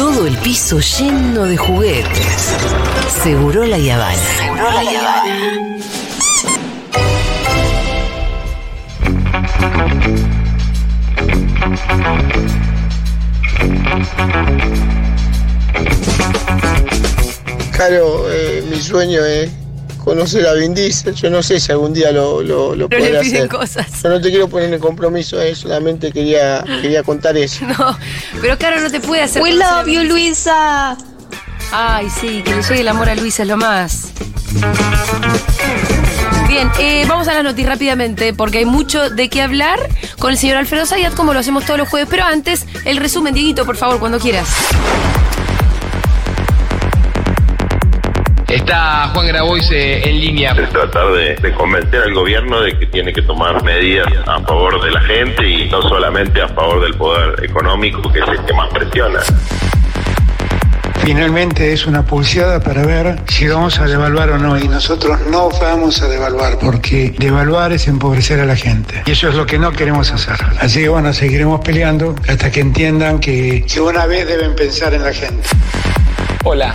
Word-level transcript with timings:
todo 0.00 0.26
el 0.26 0.38
piso 0.38 0.80
lleno 0.80 1.44
de 1.44 1.58
juguetes. 1.58 2.56
Seguro 3.22 3.66
la 3.66 3.76
Yavana. 3.76 4.16
Seguro 4.16 4.70
la 4.70 4.82
Yavana. 4.82 5.76
Claro, 17.72 18.24
eh, 18.30 18.64
mi 18.70 18.80
sueño 18.80 19.22
es 19.22 19.59
conocer 20.04 20.46
a 20.46 20.52
Vin 20.54 20.74
Diesel. 20.74 21.14
Yo 21.14 21.30
no 21.30 21.42
sé 21.42 21.60
si 21.60 21.70
algún 21.72 21.92
día 21.92 22.10
lo, 22.12 22.42
lo, 22.42 22.74
lo 22.74 22.88
Pero 22.88 23.00
podré 23.02 23.12
le 23.14 23.20
piden 23.20 23.36
hacer. 23.36 23.48
cosas. 23.48 24.02
Yo 24.02 24.08
no 24.08 24.20
te 24.20 24.30
quiero 24.30 24.48
poner 24.48 24.72
en 24.72 24.80
compromiso, 24.80 25.40
eh, 25.40 25.54
solamente 25.54 26.12
quería, 26.12 26.64
quería 26.82 27.02
contar 27.02 27.36
eso. 27.36 27.64
No, 27.78 27.98
pero 28.40 28.58
claro, 28.58 28.80
no 28.80 28.90
te 28.90 29.00
puede 29.00 29.22
hacer. 29.22 29.42
We 29.42 29.52
love 29.52 29.86
you, 29.86 30.00
Luis. 30.02 30.08
Luisa. 30.08 30.96
Ay, 31.72 32.08
sí, 32.10 32.42
que 32.44 32.54
le 32.56 32.62
llegue 32.62 32.80
el 32.80 32.88
amor 32.88 33.08
a 33.08 33.14
Luisa 33.14 33.42
es 33.42 33.48
lo 33.48 33.56
más. 33.56 34.08
Bien, 36.48 36.68
eh, 36.80 37.04
vamos 37.08 37.28
a 37.28 37.34
las 37.34 37.44
noticias 37.44 37.68
rápidamente 37.68 38.34
porque 38.34 38.58
hay 38.58 38.64
mucho 38.64 39.08
de 39.08 39.28
qué 39.28 39.40
hablar 39.40 39.78
con 40.18 40.32
el 40.32 40.36
señor 40.38 40.56
Alfredo 40.56 40.84
Zayat 40.84 41.14
como 41.14 41.32
lo 41.32 41.38
hacemos 41.38 41.64
todos 41.64 41.78
los 41.78 41.88
jueves. 41.88 42.08
Pero 42.10 42.24
antes, 42.24 42.66
el 42.84 42.96
resumen, 42.96 43.34
Dieguito, 43.34 43.64
por 43.64 43.76
favor, 43.76 44.00
cuando 44.00 44.18
quieras. 44.18 44.48
Está 48.50 49.08
Juan 49.14 49.28
Grabois 49.28 49.70
eh, 49.70 50.08
en 50.08 50.20
línea. 50.20 50.50
es 50.50 50.70
tratar 50.70 51.12
de, 51.12 51.36
de 51.36 51.52
convencer 51.52 52.02
al 52.02 52.12
gobierno 52.12 52.60
de 52.60 52.76
que 52.76 52.86
tiene 52.86 53.12
que 53.12 53.22
tomar 53.22 53.62
medidas 53.62 54.08
a 54.26 54.40
favor 54.40 54.82
de 54.82 54.90
la 54.90 55.00
gente 55.02 55.48
y 55.48 55.68
no 55.70 55.80
solamente 55.82 56.42
a 56.42 56.48
favor 56.48 56.82
del 56.82 56.94
poder 56.94 57.44
económico, 57.44 58.10
que 58.10 58.18
es 58.18 58.28
el 58.28 58.44
que 58.44 58.52
más 58.52 58.68
presiona. 58.70 59.20
Finalmente 61.04 61.72
es 61.72 61.86
una 61.86 62.04
pulseada 62.04 62.60
para 62.60 62.84
ver 62.84 63.20
si 63.28 63.46
vamos 63.46 63.78
a 63.78 63.86
devaluar 63.86 64.30
o 64.30 64.38
no. 64.38 64.58
Y 64.58 64.66
nosotros 64.66 65.18
no 65.30 65.48
vamos 65.48 66.02
a 66.02 66.08
devaluar, 66.08 66.58
porque 66.58 67.14
devaluar 67.18 67.72
es 67.72 67.86
empobrecer 67.86 68.40
a 68.40 68.46
la 68.46 68.56
gente. 68.56 69.02
Y 69.06 69.12
eso 69.12 69.28
es 69.28 69.36
lo 69.36 69.46
que 69.46 69.60
no 69.60 69.70
queremos 69.70 70.10
hacer. 70.10 70.36
Así 70.58 70.80
que 70.80 70.88
bueno, 70.88 71.12
seguiremos 71.12 71.60
peleando 71.60 72.16
hasta 72.28 72.50
que 72.50 72.60
entiendan 72.60 73.20
que, 73.20 73.64
que 73.64 73.80
una 73.80 74.06
vez 74.06 74.26
deben 74.26 74.56
pensar 74.56 74.92
en 74.92 75.04
la 75.04 75.12
gente. 75.12 75.48
Hola. 76.42 76.74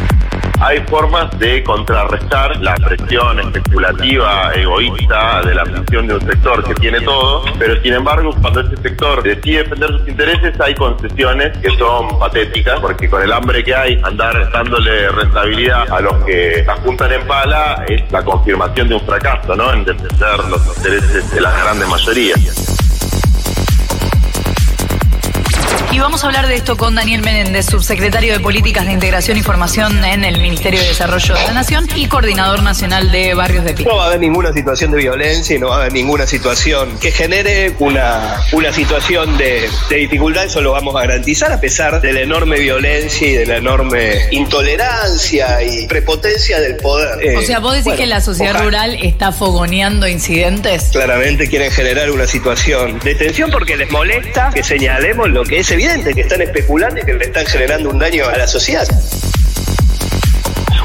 Hay 0.60 0.80
formas 0.88 1.38
de 1.38 1.64
contrarrestar 1.64 2.58
la 2.62 2.76
presión 2.76 3.40
especulativa, 3.40 4.52
egoísta 4.54 5.42
de 5.42 5.56
la 5.56 5.64
presión 5.64 6.08
de 6.08 6.16
un 6.16 6.22
sector 6.22 6.64
que 6.64 6.74
tiene 6.76 7.02
todo, 7.02 7.44
pero 7.60 7.82
sin 7.82 7.94
embargo 7.94 8.34
cuando 8.42 8.62
ese 8.62 8.78
sector 8.78 9.22
decide 9.22 9.64
defender 9.64 9.90
sus 9.90 10.08
intereses 10.08 10.60
hay 10.60 10.76
concesiones 10.76 11.58
que 11.58 11.70
son 11.78 12.20
patéticas, 12.20 12.80
porque 12.80 13.10
con 13.10 13.22
el 13.22 13.32
hambre 13.32 13.64
que 13.64 13.76
hay, 13.76 14.00
andar 14.04 14.52
dándole 14.52 15.10
rentabilidad 15.10 15.92
a 15.92 16.00
los 16.02 16.24
que 16.26 16.64
la 16.66 16.76
juntan 16.78 17.12
en 17.12 17.28
pala 17.28 17.86
es 17.88 18.10
la 18.12 18.24
confirmación 18.24 18.88
de 18.88 18.96
un 18.96 19.02
fracaso, 19.02 19.56
¿no? 19.56 19.74
En 19.74 19.86
defender 19.86 20.40
los 20.50 20.78
intereses 20.78 21.32
de 21.32 21.42
la 21.42 21.52
grande 21.52 21.86
mayoría. 21.86 22.36
Y 25.96 26.00
vamos 26.00 26.26
a 26.26 26.28
hablar 26.28 26.48
de 26.50 26.56
esto 26.56 26.76
con 26.76 26.94
Daniel 26.94 27.22
Menéndez, 27.22 27.68
subsecretario 27.68 28.34
de 28.34 28.42
Políticas 28.42 28.86
de 28.86 28.92
Integración 28.92 29.38
y 29.38 29.44
Formación 29.44 30.04
en 30.04 30.26
el 30.26 30.42
Ministerio 30.42 30.82
de 30.82 30.88
Desarrollo 30.90 31.36
de 31.36 31.44
la 31.44 31.54
Nación 31.54 31.88
y 31.96 32.08
coordinador 32.08 32.64
nacional 32.64 33.14
de 33.14 33.34
Barrios 33.34 33.64
de 33.64 33.74
Pico. 33.74 33.90
No 33.92 33.96
va 33.96 34.04
a 34.04 34.08
haber 34.08 34.20
ninguna 34.20 34.52
situación 34.52 34.92
de 34.92 34.98
violencia 34.98 35.56
y 35.56 35.60
no 35.60 35.70
va 35.70 35.76
a 35.78 35.80
haber 35.80 35.94
ninguna 35.94 36.28
situación 36.28 37.00
que 37.00 37.12
genere 37.14 37.76
una, 37.80 38.42
una 38.52 38.74
situación 38.74 39.38
de, 39.38 39.70
de 39.90 39.96
dificultad. 39.96 40.44
Eso 40.44 40.60
lo 40.60 40.74
vamos 40.74 40.98
a 40.98 41.00
garantizar 41.00 41.54
a 41.54 41.62
pesar 41.62 42.02
de 42.02 42.12
la 42.12 42.20
enorme 42.20 42.60
violencia 42.60 43.26
y 43.26 43.32
de 43.32 43.46
la 43.46 43.56
enorme 43.56 44.16
intolerancia 44.32 45.64
y 45.64 45.88
prepotencia 45.88 46.60
del 46.60 46.76
poder. 46.76 47.26
Eh, 47.26 47.38
O 47.38 47.42
sea, 47.42 47.60
vos 47.60 47.72
decís 47.72 47.86
bueno, 47.86 48.00
que 48.00 48.06
la 48.08 48.20
sociedad 48.20 48.52
ojalá. 48.52 48.66
rural 48.66 48.98
está 49.02 49.32
fogoneando 49.32 50.10
incidentes. 50.10 50.90
Claramente 50.92 51.48
quieren 51.50 51.72
generar 51.72 52.12
una 52.12 52.28
situación 52.28 53.00
de 53.00 53.16
tensión 53.16 53.50
porque 53.50 53.78
les 53.78 53.90
molesta 53.90 54.52
que 54.54 54.62
señalemos 54.62 55.30
lo 55.30 55.46
que 55.46 55.60
es 55.60 55.72
evidente, 55.72 55.85
que 55.86 56.22
están 56.22 56.42
especulando 56.42 57.00
y 57.00 57.04
que 57.04 57.14
le 57.14 57.26
están 57.26 57.46
generando 57.46 57.90
un 57.92 58.00
daño 58.00 58.26
a 58.26 58.38
la 58.38 58.48
sociedad. 58.48 58.88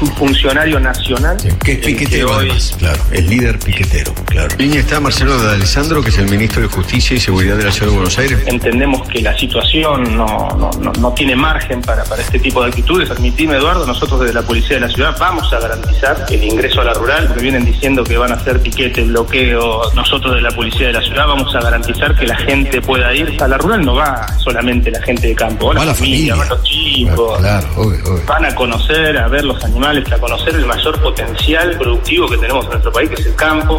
Un 0.01 0.11
funcionario 0.15 0.79
nacional. 0.79 1.37
Que 1.63 1.73
es 1.73 1.79
piquetero, 1.79 2.29
hoy- 2.31 2.45
además, 2.45 2.75
claro. 2.77 3.01
Es 3.11 3.25
líder 3.25 3.59
piquetero, 3.59 4.13
claro. 4.25 4.55
Línea 4.57 4.79
está 4.79 4.99
Marcelo 4.99 5.37
de 5.41 5.51
Alessandro, 5.55 6.01
que 6.03 6.09
es 6.09 6.17
el 6.17 6.29
ministro 6.29 6.61
de 6.61 6.67
Justicia 6.67 7.15
y 7.15 7.19
Seguridad 7.19 7.57
de 7.57 7.65
la 7.65 7.71
Ciudad 7.71 7.87
de 7.87 7.95
Buenos 7.95 8.17
Aires. 8.17 8.39
Entendemos 8.47 9.07
que 9.07 9.21
la 9.21 9.37
situación 9.37 10.15
no, 10.17 10.49
no, 10.57 10.69
no, 10.79 10.91
no 10.99 11.11
tiene 11.13 11.35
margen 11.35 11.81
para, 11.81 12.03
para 12.05 12.21
este 12.21 12.39
tipo 12.39 12.61
de 12.61 12.69
actitudes. 12.69 13.09
Permitime, 13.09 13.57
Eduardo, 13.57 13.85
nosotros 13.85 14.21
desde 14.21 14.33
la 14.33 14.41
Policía 14.41 14.75
de 14.75 14.81
la 14.81 14.89
Ciudad 14.89 15.15
vamos 15.19 15.51
a 15.53 15.59
garantizar 15.59 16.25
el 16.29 16.43
ingreso 16.43 16.81
a 16.81 16.85
la 16.85 16.93
rural, 16.93 17.27
porque 17.27 17.41
vienen 17.43 17.65
diciendo 17.65 18.03
que 18.03 18.17
van 18.17 18.31
a 18.31 18.35
hacer 18.35 18.59
piquete, 18.59 19.03
bloqueo. 19.03 19.91
Nosotros 19.93 20.35
de 20.35 20.41
la 20.41 20.51
Policía 20.51 20.87
de 20.87 20.93
la 20.93 21.01
Ciudad 21.01 21.27
vamos 21.27 21.53
a 21.55 21.59
garantizar 21.61 22.15
que 22.15 22.25
la 22.27 22.35
gente 22.37 22.81
pueda 22.81 23.13
ir. 23.13 23.37
A 23.41 23.47
la 23.47 23.57
rural 23.57 23.85
no 23.85 23.95
va 23.95 24.27
solamente 24.39 24.91
la 24.91 25.01
gente 25.01 25.27
de 25.27 25.35
campo, 25.35 25.67
va 25.67 25.73
Va 25.73 25.79
la 25.81 25.85
la 25.87 25.95
familia, 25.95 26.35
familia. 26.35 26.35
van 26.35 26.49
los 26.49 26.63
chicos. 26.63 27.39
Claro, 27.39 27.67
obvio, 27.77 27.99
obvio. 28.05 28.23
Van 28.27 28.45
a 28.45 28.55
conocer, 28.55 29.17
a 29.17 29.27
ver 29.27 29.43
los 29.43 29.63
animales, 29.63 29.90
a 29.91 30.17
conocer 30.19 30.55
el 30.55 30.65
mayor 30.65 31.01
potencial 31.01 31.77
productivo 31.77 32.25
que 32.29 32.37
tenemos 32.37 32.63
en 32.63 32.71
nuestro 32.71 32.93
país, 32.93 33.09
que 33.09 33.15
es 33.15 33.27
el 33.27 33.35
campo. 33.35 33.77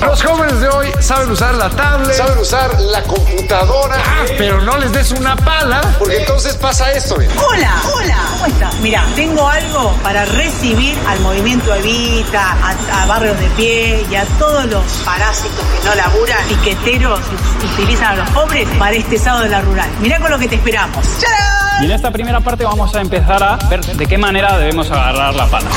Los 0.00 0.22
jóvenes 0.24 0.60
de 0.60 0.68
hoy 0.70 0.88
saben 0.98 1.30
usar 1.30 1.54
la 1.54 1.70
tablet. 1.70 2.16
Saben 2.16 2.38
usar 2.38 2.80
la 2.80 3.00
computadora. 3.04 3.94
Ah, 3.96 4.24
pero 4.36 4.60
no 4.60 4.76
les 4.78 4.92
des 4.92 5.12
una 5.12 5.36
pala. 5.36 5.80
Porque 6.00 6.16
entonces 6.18 6.56
pasa 6.56 6.90
esto. 6.92 7.16
mira. 7.16 7.32
Hola, 7.48 7.74
hola, 7.94 8.16
¿cómo 8.32 8.46
estás? 8.46 8.74
Mira, 8.80 9.04
tengo 9.14 9.48
algo 9.48 9.96
para 10.02 10.24
recibir 10.24 10.98
al 11.06 11.20
movimiento 11.20 11.72
Evita, 11.72 12.56
a, 12.60 13.02
a 13.02 13.06
Barrios 13.06 13.38
de 13.38 13.46
Pie 13.50 14.04
y 14.10 14.14
a 14.16 14.24
todos 14.40 14.66
los 14.66 14.84
parásitos 15.04 15.64
que 15.64 15.88
no 15.88 15.94
laburan, 15.94 16.48
piqueteros 16.48 17.20
y 17.62 17.66
utilizan 17.80 18.14
a 18.14 18.16
los 18.16 18.30
pobres 18.30 18.68
para 18.80 18.96
este 18.96 19.16
sábado 19.16 19.44
de 19.44 19.50
la 19.50 19.60
rural. 19.60 19.88
Mirá 20.00 20.18
con 20.18 20.32
lo 20.32 20.38
que 20.40 20.48
te 20.48 20.56
esperamos. 20.56 21.06
¡Tarán! 21.20 21.63
Y 21.80 21.86
en 21.86 21.90
esta 21.90 22.10
primera 22.10 22.40
parte 22.40 22.64
vamos 22.64 22.94
a 22.94 23.00
empezar 23.00 23.42
a 23.42 23.56
ver 23.68 23.84
de 23.84 24.06
qué 24.06 24.16
manera 24.16 24.58
debemos 24.58 24.90
agarrar 24.90 25.34
la 25.34 25.46
pala. 25.46 25.70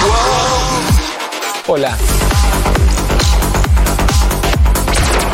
Hola. 1.67 1.97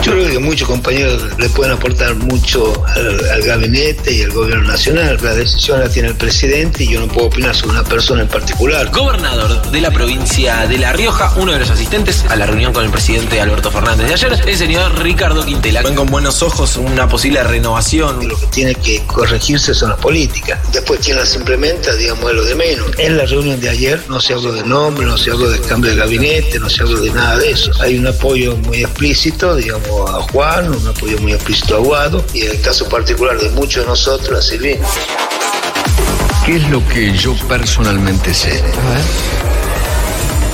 Yo 0.03 0.11
creo 0.11 0.27
que 0.27 0.39
muchos 0.39 0.67
compañeros 0.67 1.23
le 1.37 1.47
pueden 1.47 1.71
aportar 1.73 2.13
mucho 2.15 2.83
al, 2.87 3.29
al 3.29 3.41
gabinete 3.41 4.11
y 4.11 4.23
al 4.23 4.31
gobierno 4.31 4.67
nacional. 4.67 5.17
La 5.21 5.33
decisión 5.33 5.79
la 5.79 5.87
tiene 5.87 6.09
el 6.09 6.15
presidente 6.15 6.83
y 6.83 6.91
yo 6.91 6.99
no 6.99 7.07
puedo 7.07 7.27
opinar 7.27 7.55
sobre 7.55 7.79
una 7.79 7.85
persona 7.85 8.23
en 8.23 8.27
particular. 8.27 8.91
Gobernador 8.91 9.71
de 9.71 9.79
la 9.79 9.91
provincia 9.91 10.67
de 10.67 10.77
La 10.77 10.91
Rioja, 10.91 11.31
uno 11.37 11.53
de 11.53 11.59
los 11.59 11.69
asistentes 11.69 12.25
a 12.27 12.35
la 12.35 12.45
reunión 12.45 12.73
con 12.73 12.83
el 12.83 12.91
presidente 12.91 13.39
Alberto 13.39 13.71
Fernández 13.71 14.07
de 14.07 14.13
ayer, 14.13 14.41
el 14.45 14.57
señor 14.57 15.01
Ricardo 15.01 15.45
Quintela. 15.45 15.81
Ven 15.81 15.95
con 15.95 16.07
buenos 16.07 16.43
ojos 16.43 16.75
una 16.75 17.07
posible 17.07 17.41
renovación. 17.41 18.27
Lo 18.27 18.37
que 18.37 18.47
tiene 18.47 18.75
que 18.75 19.01
corregirse 19.05 19.73
son 19.73 19.91
las 19.91 19.99
políticas. 19.99 20.59
Después 20.73 20.99
quien 20.99 21.15
las 21.15 21.33
implementa, 21.33 21.95
digamos, 21.95 22.29
es 22.29 22.35
lo 22.35 22.43
de 22.43 22.55
menos. 22.55 22.87
En 22.97 23.15
la 23.15 23.25
reunión 23.25 23.59
de 23.61 23.69
ayer 23.69 24.03
no 24.09 24.19
se 24.19 24.33
habló 24.33 24.51
de 24.51 24.63
nombre, 24.63 25.05
no 25.05 25.17
se 25.17 25.31
habló 25.31 25.49
de 25.49 25.61
cambio 25.61 25.91
de 25.91 25.97
gabinete, 25.97 26.59
no 26.59 26.69
se 26.69 26.83
habló 26.83 26.99
de 26.99 27.11
nada 27.11 27.37
de 27.37 27.51
eso. 27.51 27.71
Hay 27.79 27.97
un 27.97 28.07
apoyo 28.07 28.57
muy 28.57 28.83
explícito, 28.83 29.55
digamos, 29.55 29.92
a 30.07 30.21
Juan, 30.31 30.73
un 30.73 30.87
apoyo 30.87 31.19
muy 31.19 31.33
explícito 31.33 31.75
a 31.75 31.79
Guado 31.79 32.23
y 32.33 32.41
en 32.43 32.51
el 32.51 32.61
caso 32.61 32.87
particular 32.89 33.37
de 33.37 33.49
muchos 33.51 33.83
de 33.83 33.89
nosotros, 33.89 34.39
a 34.39 34.41
Silvina. 34.41 34.87
¿Qué 36.45 36.57
es 36.57 36.69
lo 36.69 36.85
que 36.87 37.11
yo 37.13 37.35
personalmente 37.47 38.33
sé? 38.33 38.61
A 38.61 39.62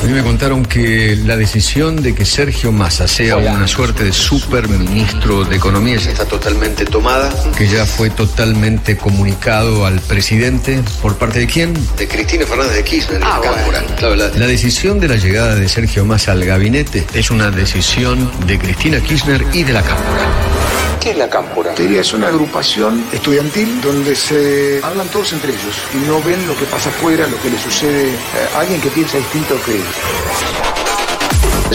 mí 0.07 0.13
me 0.13 0.23
contaron 0.23 0.63
que 0.65 1.17
la 1.25 1.35
decisión 1.35 2.01
de 2.01 2.15
que 2.15 2.25
Sergio 2.25 2.71
Massa 2.71 3.07
sea 3.07 3.37
una 3.37 3.67
suerte 3.67 4.03
de 4.05 4.13
super 4.13 4.67
ministro 4.69 5.43
de 5.43 5.57
Economía 5.57 5.97
ya 5.97 6.11
está 6.11 6.25
totalmente 6.25 6.85
tomada, 6.85 7.29
que 7.57 7.67
ya 7.67 7.85
fue 7.85 8.09
totalmente 8.09 8.95
comunicado 8.97 9.85
al 9.85 9.99
presidente. 9.99 10.81
¿Por 11.01 11.17
parte 11.17 11.40
de 11.40 11.47
quién? 11.47 11.73
De 11.97 12.07
Cristina 12.07 12.46
Fernández 12.46 12.75
de 12.75 12.84
Kirchner, 12.84 13.19
de 13.19 13.25
la 13.25 13.41
Cámpora. 13.41 13.84
Claro, 13.97 14.16
la, 14.16 14.29
la 14.29 14.47
decisión 14.47 14.99
de 14.99 15.09
la 15.09 15.16
llegada 15.16 15.55
de 15.55 15.67
Sergio 15.67 16.05
Massa 16.05 16.31
al 16.31 16.45
gabinete 16.45 17.05
es 17.13 17.29
una 17.29 17.52
decisión 17.52 18.31
de 18.47 18.57
Cristina 18.57 19.02
Kirchner 19.02 19.45
y 19.53 19.63
de 19.63 19.73
la 19.73 19.81
Cámpora. 19.81 20.48
¿Qué 20.99 21.11
es 21.11 21.17
la 21.17 21.29
cámpora? 21.29 21.73
Te 21.73 21.84
diría, 21.84 22.01
es 22.01 22.13
una 22.13 22.28
agrupación 22.28 23.05
estudiantil 23.11 23.79
donde 23.81 24.16
se 24.16 24.81
hablan 24.84 25.07
todos 25.07 25.31
entre 25.31 25.53
ellos 25.53 25.75
y 25.93 25.97
no 26.07 26.22
ven 26.22 26.46
lo 26.46 26.57
que 26.57 26.66
pasa 26.66 26.90
afuera, 26.90 27.25
lo 27.28 27.41
que 27.41 27.49
le 27.49 27.57
sucede 27.57 28.13
a 28.55 28.59
alguien 28.59 28.81
que 28.81 28.90
piensa 28.90 29.17
distinto 29.17 29.55
que 29.66 29.75
ellos. 29.75 29.87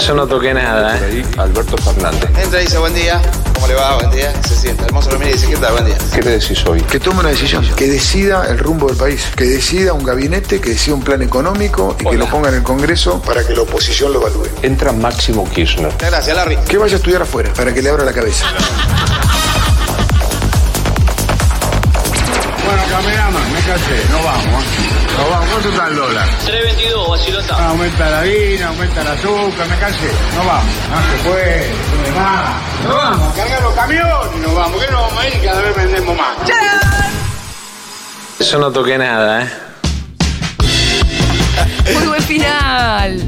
Yo 0.06 0.15
no 0.15 0.26
toqué 0.26 0.53
nada, 0.53 0.99
¿eh? 1.09 1.25
Alberto 1.38 1.76
Fernández. 1.79 2.29
Entra 2.37 2.61
y 2.61 2.65
dice 2.65 2.79
buen 2.79 2.93
día. 2.94 3.23
¿Cómo 3.55 3.69
le 3.69 3.75
va? 3.75 3.94
Buen 3.94 4.11
día. 4.11 4.32
Se 4.43 4.56
sienta. 4.56 4.87
Hermoso 4.87 5.12
lo 5.12 5.19
mira 5.19 5.31
y 5.31 5.35
dice, 5.35 5.49
¿qué 5.49 5.56
tal? 5.56 5.73
Buen 5.73 5.87
día. 5.87 5.97
¿Qué 6.12 6.20
le 6.20 6.31
decís 6.32 6.67
hoy? 6.67 6.81
Que 6.82 6.99
tome 6.99 7.20
una 7.20 7.29
decisión, 7.29 7.65
que 7.77 7.87
decida 7.87 8.44
el 8.49 8.59
rumbo 8.59 8.88
del 8.88 8.97
país, 8.97 9.25
que 9.37 9.44
decida 9.44 9.93
un 9.93 10.03
gabinete, 10.03 10.61
que 10.61 10.70
decida 10.70 10.97
un 10.97 11.03
plan 11.03 11.23
económico 11.23 11.97
y 12.00 12.05
que 12.05 12.17
lo 12.17 12.27
ponga 12.29 12.49
en 12.49 12.56
el 12.56 12.62
Congreso 12.65 13.23
para 13.23 13.47
que 13.47 13.55
la 13.55 13.62
oposición 13.62 14.12
lo 14.12 14.20
evalúe. 14.20 14.49
Entra 14.62 14.93
Máximo 14.93 15.49
Kirchner. 15.49 15.93
Muchas 15.93 16.11
gracias, 16.11 16.37
Larry. 16.37 16.56
Que 16.56 16.77
vaya 16.77 16.94
a 16.94 16.97
estudiar 16.97 17.23
afuera 17.23 17.53
para 17.55 17.73
que 17.73 17.81
le 17.81 17.88
abra 17.88 18.05
la 18.05 18.12
cabeza. 18.12 18.44
Bueno, 22.94 23.08
camerama, 23.08 23.41
calle, 23.67 24.02
no 24.11 24.23
vamos. 24.23 24.64
No 25.19 25.31
vamos, 25.31 25.49
¿cuánto 25.50 25.69
está 25.69 25.88
el 25.88 25.96
dólar? 25.96 26.29
3.22, 26.46 27.11
vacilota. 27.11 27.56
Ah, 27.58 27.69
aumenta 27.70 28.11
la 28.11 28.20
harina, 28.20 28.69
aumenta 28.69 29.00
el 29.00 29.08
azúcar, 29.08 29.69
me 29.69 29.76
calle. 29.79 30.11
No 30.37 30.44
vamos. 30.44 30.75
No 30.91 30.96
se 31.11 31.29
puede, 31.29 31.70
no 31.70 32.05
se 32.05 32.12
más. 32.12 32.50
No 32.85 32.94
vamos, 32.94 33.35
cargar 33.35 33.62
los 33.62 33.75
camiones 33.75 34.37
y 34.37 34.38
nos 34.38 34.55
vamos. 34.55 34.81
¿Qué 34.81 34.93
no 34.93 35.02
vamos 35.02 35.19
a 35.19 35.29
ir? 35.29 35.43
Cada 35.43 35.62
vez 35.62 35.76
vendemos 35.76 36.17
más. 36.17 36.37
Eso 38.38 38.58
no 38.58 38.70
toqué 38.70 38.96
nada, 38.96 39.43
¿eh? 39.43 39.49
Muy 41.94 42.06
buen 42.06 42.23
final. 42.23 43.25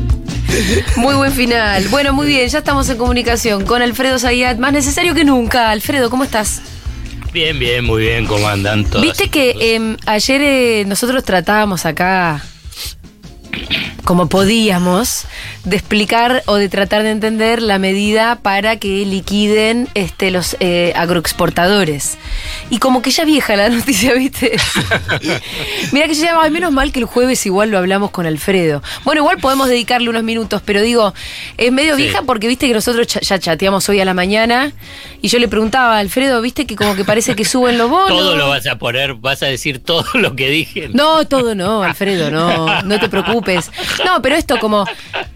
Muy 0.96 1.14
buen 1.14 1.32
final. 1.32 1.88
Bueno, 1.88 2.12
muy 2.12 2.28
bien, 2.28 2.48
ya 2.48 2.58
estamos 2.58 2.88
en 2.88 2.98
comunicación 2.98 3.64
con 3.64 3.82
Alfredo 3.82 4.18
Zayat, 4.20 4.58
más 4.58 4.72
necesario 4.72 5.12
que 5.14 5.24
nunca. 5.24 5.70
Alfredo, 5.70 6.08
¿cómo 6.08 6.22
estás? 6.22 6.62
Bien, 7.36 7.58
bien, 7.58 7.84
muy 7.84 8.00
bien, 8.00 8.24
¿cómo 8.24 8.48
andan 8.48 8.86
todos? 8.86 9.02
Viste 9.02 9.28
que 9.28 9.74
em, 9.74 9.98
ayer 10.06 10.40
eh, 10.40 10.84
nosotros 10.86 11.22
tratábamos 11.22 11.84
acá, 11.84 12.42
como 14.04 14.26
podíamos, 14.26 15.26
de 15.66 15.76
explicar 15.76 16.42
o 16.46 16.54
de 16.54 16.68
tratar 16.68 17.02
de 17.02 17.10
entender 17.10 17.60
la 17.60 17.78
medida 17.78 18.36
para 18.36 18.76
que 18.76 19.04
liquiden 19.04 19.88
este, 19.94 20.30
los 20.30 20.56
eh, 20.60 20.92
agroexportadores. 20.96 22.16
Y 22.70 22.78
como 22.78 23.02
que 23.02 23.10
ya 23.10 23.24
vieja 23.24 23.56
la 23.56 23.68
noticia, 23.70 24.14
¿viste? 24.14 24.56
Mira 25.92 26.06
que 26.06 26.14
yo 26.14 26.24
llamo, 26.24 26.48
menos 26.50 26.72
mal 26.72 26.92
que 26.92 27.00
el 27.00 27.04
jueves 27.04 27.44
igual 27.46 27.70
lo 27.70 27.78
hablamos 27.78 28.10
con 28.12 28.26
Alfredo. 28.26 28.80
Bueno, 29.04 29.22
igual 29.22 29.38
podemos 29.38 29.68
dedicarle 29.68 30.08
unos 30.08 30.22
minutos, 30.22 30.62
pero 30.64 30.80
digo, 30.80 31.12
es 31.58 31.72
medio 31.72 31.96
Sí. 31.96 32.02
vieja 32.02 32.22
porque 32.22 32.46
viste 32.48 32.68
que 32.68 32.74
nosotros 32.74 33.06
ya 33.08 33.38
chateamos 33.38 33.88
hoy 33.88 34.00
a 34.00 34.04
la 34.04 34.14
mañana 34.14 34.72
y 35.20 35.28
yo 35.28 35.38
le 35.40 35.48
preguntaba 35.48 35.96
a 35.96 35.98
Alfredo, 35.98 36.40
viste 36.42 36.64
que 36.66 36.76
como 36.76 36.94
que 36.94 37.04
parece 37.04 37.34
que 37.34 37.44
suben 37.44 37.76
los 37.76 37.90
bonos. 37.90 38.08
Todo 38.08 38.36
lo 38.36 38.48
vas 38.48 38.66
a 38.68 38.76
poner, 38.78 39.14
vas 39.14 39.42
a 39.42 39.46
decir 39.46 39.82
todo 39.82 40.04
lo 40.14 40.36
que 40.36 40.48
dije. 40.48 40.90
No, 40.92 41.26
todo 41.26 41.56
no, 41.56 41.82
Alfredo, 41.82 42.30
no, 42.30 42.82
no 42.82 43.00
te 43.00 43.08
preocupes. 43.08 43.70
No, 44.04 44.22
pero 44.22 44.36
esto 44.36 44.58
como 44.60 44.84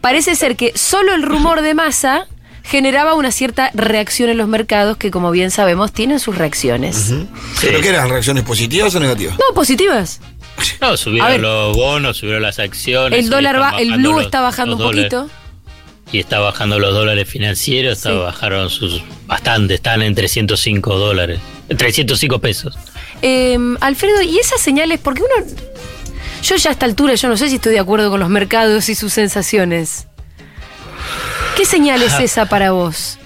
parece 0.00 0.19
ser 0.22 0.56
que 0.56 0.72
solo 0.76 1.14
el 1.14 1.22
rumor 1.22 1.62
de 1.62 1.74
masa 1.74 2.26
generaba 2.62 3.14
una 3.14 3.32
cierta 3.32 3.70
reacción 3.74 4.28
en 4.30 4.36
los 4.38 4.46
mercados 4.46 4.96
que 4.96 5.10
como 5.10 5.30
bien 5.30 5.50
sabemos 5.50 5.92
tienen 5.92 6.20
sus 6.20 6.36
reacciones. 6.36 7.12
¿Pero 7.60 7.80
qué 7.80 7.88
eran? 7.88 8.08
¿Reacciones 8.10 8.44
positivas 8.44 8.94
o 8.94 9.00
negativas? 9.00 9.36
No, 9.38 9.54
positivas. 9.54 10.20
No, 10.80 10.88
A 10.88 10.96
subieron 10.96 11.30
ver. 11.30 11.40
los 11.40 11.76
bonos, 11.76 12.18
subieron 12.18 12.42
las 12.42 12.58
acciones. 12.58 13.18
El 13.18 13.30
dólar 13.30 13.60
va, 13.60 13.70
el 13.80 13.92
blue 13.94 14.12
los- 14.12 14.24
está 14.24 14.40
bajando 14.40 14.76
un 14.76 14.82
dólares. 14.82 15.10
poquito. 15.10 15.30
Y 16.12 16.18
está 16.18 16.38
bajando 16.40 16.78
los 16.78 16.92
dólares 16.92 17.28
financieros, 17.28 17.96
está- 17.98 18.10
Sí. 18.10 18.16
bajaron 18.18 18.68
sus 18.68 19.02
bastante, 19.26 19.74
están 19.74 20.02
en 20.02 20.14
305 20.14 20.98
dólares, 20.98 21.40
en 21.68 21.76
305 21.76 22.40
pesos. 22.40 22.76
Eh, 23.22 23.56
Alfredo, 23.80 24.20
¿y 24.22 24.38
esas 24.38 24.60
señales? 24.60 24.98
Porque 25.02 25.22
uno. 25.22 25.46
Yo 26.42 26.56
ya 26.56 26.70
a 26.70 26.72
esta 26.72 26.86
altura, 26.86 27.14
yo 27.14 27.28
no 27.28 27.36
sé 27.36 27.48
si 27.48 27.56
estoy 27.56 27.72
de 27.74 27.78
acuerdo 27.78 28.10
con 28.10 28.18
los 28.20 28.28
mercados 28.30 28.88
y 28.88 28.94
sus 28.94 29.12
sensaciones. 29.12 30.06
¿Qué 31.56 31.64
señal 31.64 32.02
es 32.02 32.18
esa 32.20 32.46
para 32.46 32.70
vos? 32.72 33.18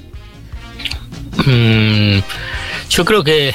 Mm, 1.46 2.18
yo 2.90 3.04
creo 3.04 3.22
que 3.24 3.54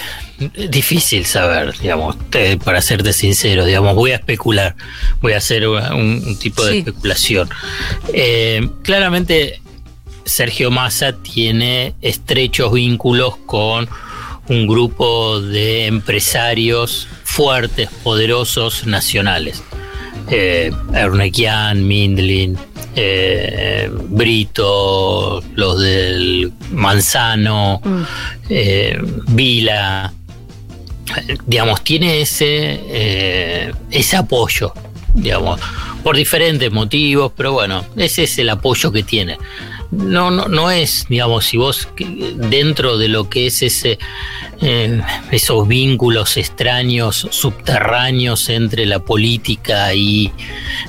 es 0.53 0.71
difícil 0.71 1.25
saber, 1.25 1.77
digamos, 1.79 2.17
te- 2.29 2.57
para 2.57 2.81
serte 2.81 3.11
sincero, 3.13 3.65
digamos, 3.65 3.95
voy 3.95 4.11
a 4.11 4.15
especular, 4.15 4.75
voy 5.21 5.33
a 5.33 5.37
hacer 5.37 5.67
un, 5.67 5.81
un 5.93 6.39
tipo 6.39 6.63
de 6.65 6.71
Sí. 6.73 6.77
especulación. 6.79 7.49
Eh, 8.13 8.69
claramente, 8.83 9.61
Sergio 10.25 10.71
Massa 10.71 11.13
tiene 11.13 11.93
estrechos 12.01 12.71
vínculos 12.73 13.35
con 13.45 13.89
un 14.47 14.67
grupo 14.67 15.41
de 15.41 15.87
empresarios 15.87 17.07
fuertes, 17.23 17.89
poderosos, 18.03 18.85
nacionales. 18.85 19.63
Eh, 20.31 20.71
Ernequian, 20.93 21.87
Mindlin, 21.87 22.57
eh, 22.95 23.89
Brito, 23.91 25.43
los 25.55 25.79
del 25.79 26.51
Manzano, 26.71 27.81
eh, 28.49 28.99
Vila, 29.27 30.13
digamos, 31.45 31.83
tiene 31.83 32.21
ese, 32.21 32.81
eh, 32.87 33.73
ese 33.91 34.17
apoyo, 34.17 34.73
digamos, 35.13 35.59
por 36.03 36.15
diferentes 36.15 36.71
motivos, 36.71 37.31
pero 37.35 37.53
bueno, 37.53 37.85
ese 37.95 38.23
es 38.23 38.37
el 38.39 38.49
apoyo 38.49 38.91
que 38.91 39.03
tiene. 39.03 39.37
No, 39.91 40.29
no, 40.29 40.47
no 40.47 40.69
es, 40.69 41.07
digamos, 41.09 41.45
si 41.45 41.57
vos 41.57 41.87
dentro 41.97 42.99
de 42.99 43.07
lo 43.07 43.27
que 43.27 43.47
es 43.47 43.63
ese, 43.63 43.97
eh, 44.61 45.01
esos 45.31 45.67
vínculos 45.67 46.37
extraños, 46.37 47.27
subterráneos 47.31 48.49
entre 48.49 48.85
la 48.85 48.99
política 48.99 49.93
y 49.95 50.31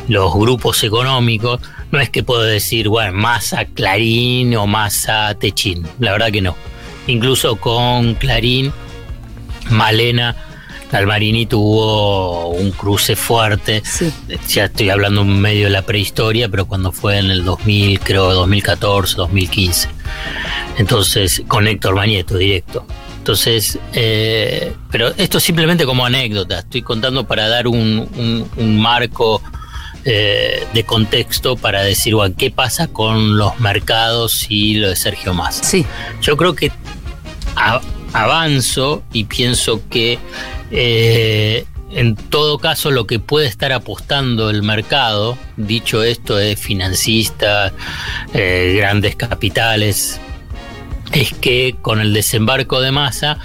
los 0.06 0.34
grupos 0.34 0.84
económicos, 0.84 1.60
no 1.90 2.00
es 2.00 2.10
que 2.10 2.22
puedo 2.22 2.42
decir, 2.42 2.88
bueno, 2.88 3.12
masa 3.12 3.64
Clarín 3.64 4.54
o 4.56 4.66
masa 4.66 5.34
Techín, 5.34 5.86
la 5.98 6.12
verdad 6.12 6.30
que 6.30 6.40
no. 6.42 6.56
Incluso 7.06 7.56
con 7.56 8.14
Clarín, 8.14 8.72
Malena, 9.70 10.36
Galmarini 10.92 11.46
tuvo 11.46 12.48
un 12.48 12.72
cruce 12.72 13.14
fuerte. 13.16 13.82
Ya 14.48 14.64
estoy 14.64 14.90
hablando 14.90 15.22
en 15.22 15.40
medio 15.40 15.64
de 15.66 15.70
la 15.70 15.82
prehistoria, 15.82 16.48
pero 16.48 16.66
cuando 16.66 16.90
fue 16.92 17.18
en 17.18 17.30
el 17.30 17.44
2000, 17.44 18.00
creo 18.00 18.32
2014, 18.34 19.14
2015. 19.16 19.88
Entonces, 20.78 21.42
con 21.46 21.66
Héctor 21.68 21.94
Mañeto 21.94 22.36
directo. 22.36 22.84
Entonces, 23.18 23.78
eh, 23.92 24.72
pero 24.90 25.12
esto 25.16 25.38
simplemente 25.38 25.84
como 25.84 26.04
anécdota, 26.06 26.60
estoy 26.60 26.82
contando 26.82 27.24
para 27.24 27.48
dar 27.48 27.68
un, 27.68 28.08
un- 28.16 28.50
un 28.56 28.80
marco 28.80 29.42
eh, 30.04 30.66
de 30.72 30.84
contexto 30.84 31.56
para 31.56 31.82
decir, 31.82 32.14
bueno, 32.14 32.34
¿qué 32.38 32.50
pasa 32.50 32.88
con 32.88 33.36
los 33.36 33.58
mercados 33.60 34.46
y 34.48 34.74
lo 34.74 34.88
de 34.88 34.96
Sergio 34.96 35.34
Massa? 35.34 35.64
Sí. 35.64 35.84
Yo 36.22 36.36
creo 36.36 36.54
que 36.54 36.72
a- 37.56 37.80
avanzo 38.12 39.02
y 39.12 39.24
pienso 39.24 39.82
que 39.90 40.18
eh, 40.70 41.64
en 41.92 42.14
todo 42.14 42.58
caso 42.58 42.90
lo 42.92 43.06
que 43.06 43.18
puede 43.18 43.46
estar 43.48 43.72
apostando 43.72 44.48
el 44.50 44.62
mercado, 44.62 45.36
dicho 45.56 46.02
esto, 46.04 46.38
es 46.38 46.58
financista, 46.58 47.72
eh, 48.32 48.74
grandes 48.76 49.16
capitales, 49.16 50.20
es 51.12 51.32
que 51.34 51.74
con 51.82 52.00
el 52.00 52.12
desembarco 52.12 52.80
de 52.80 52.92
masa 52.92 53.38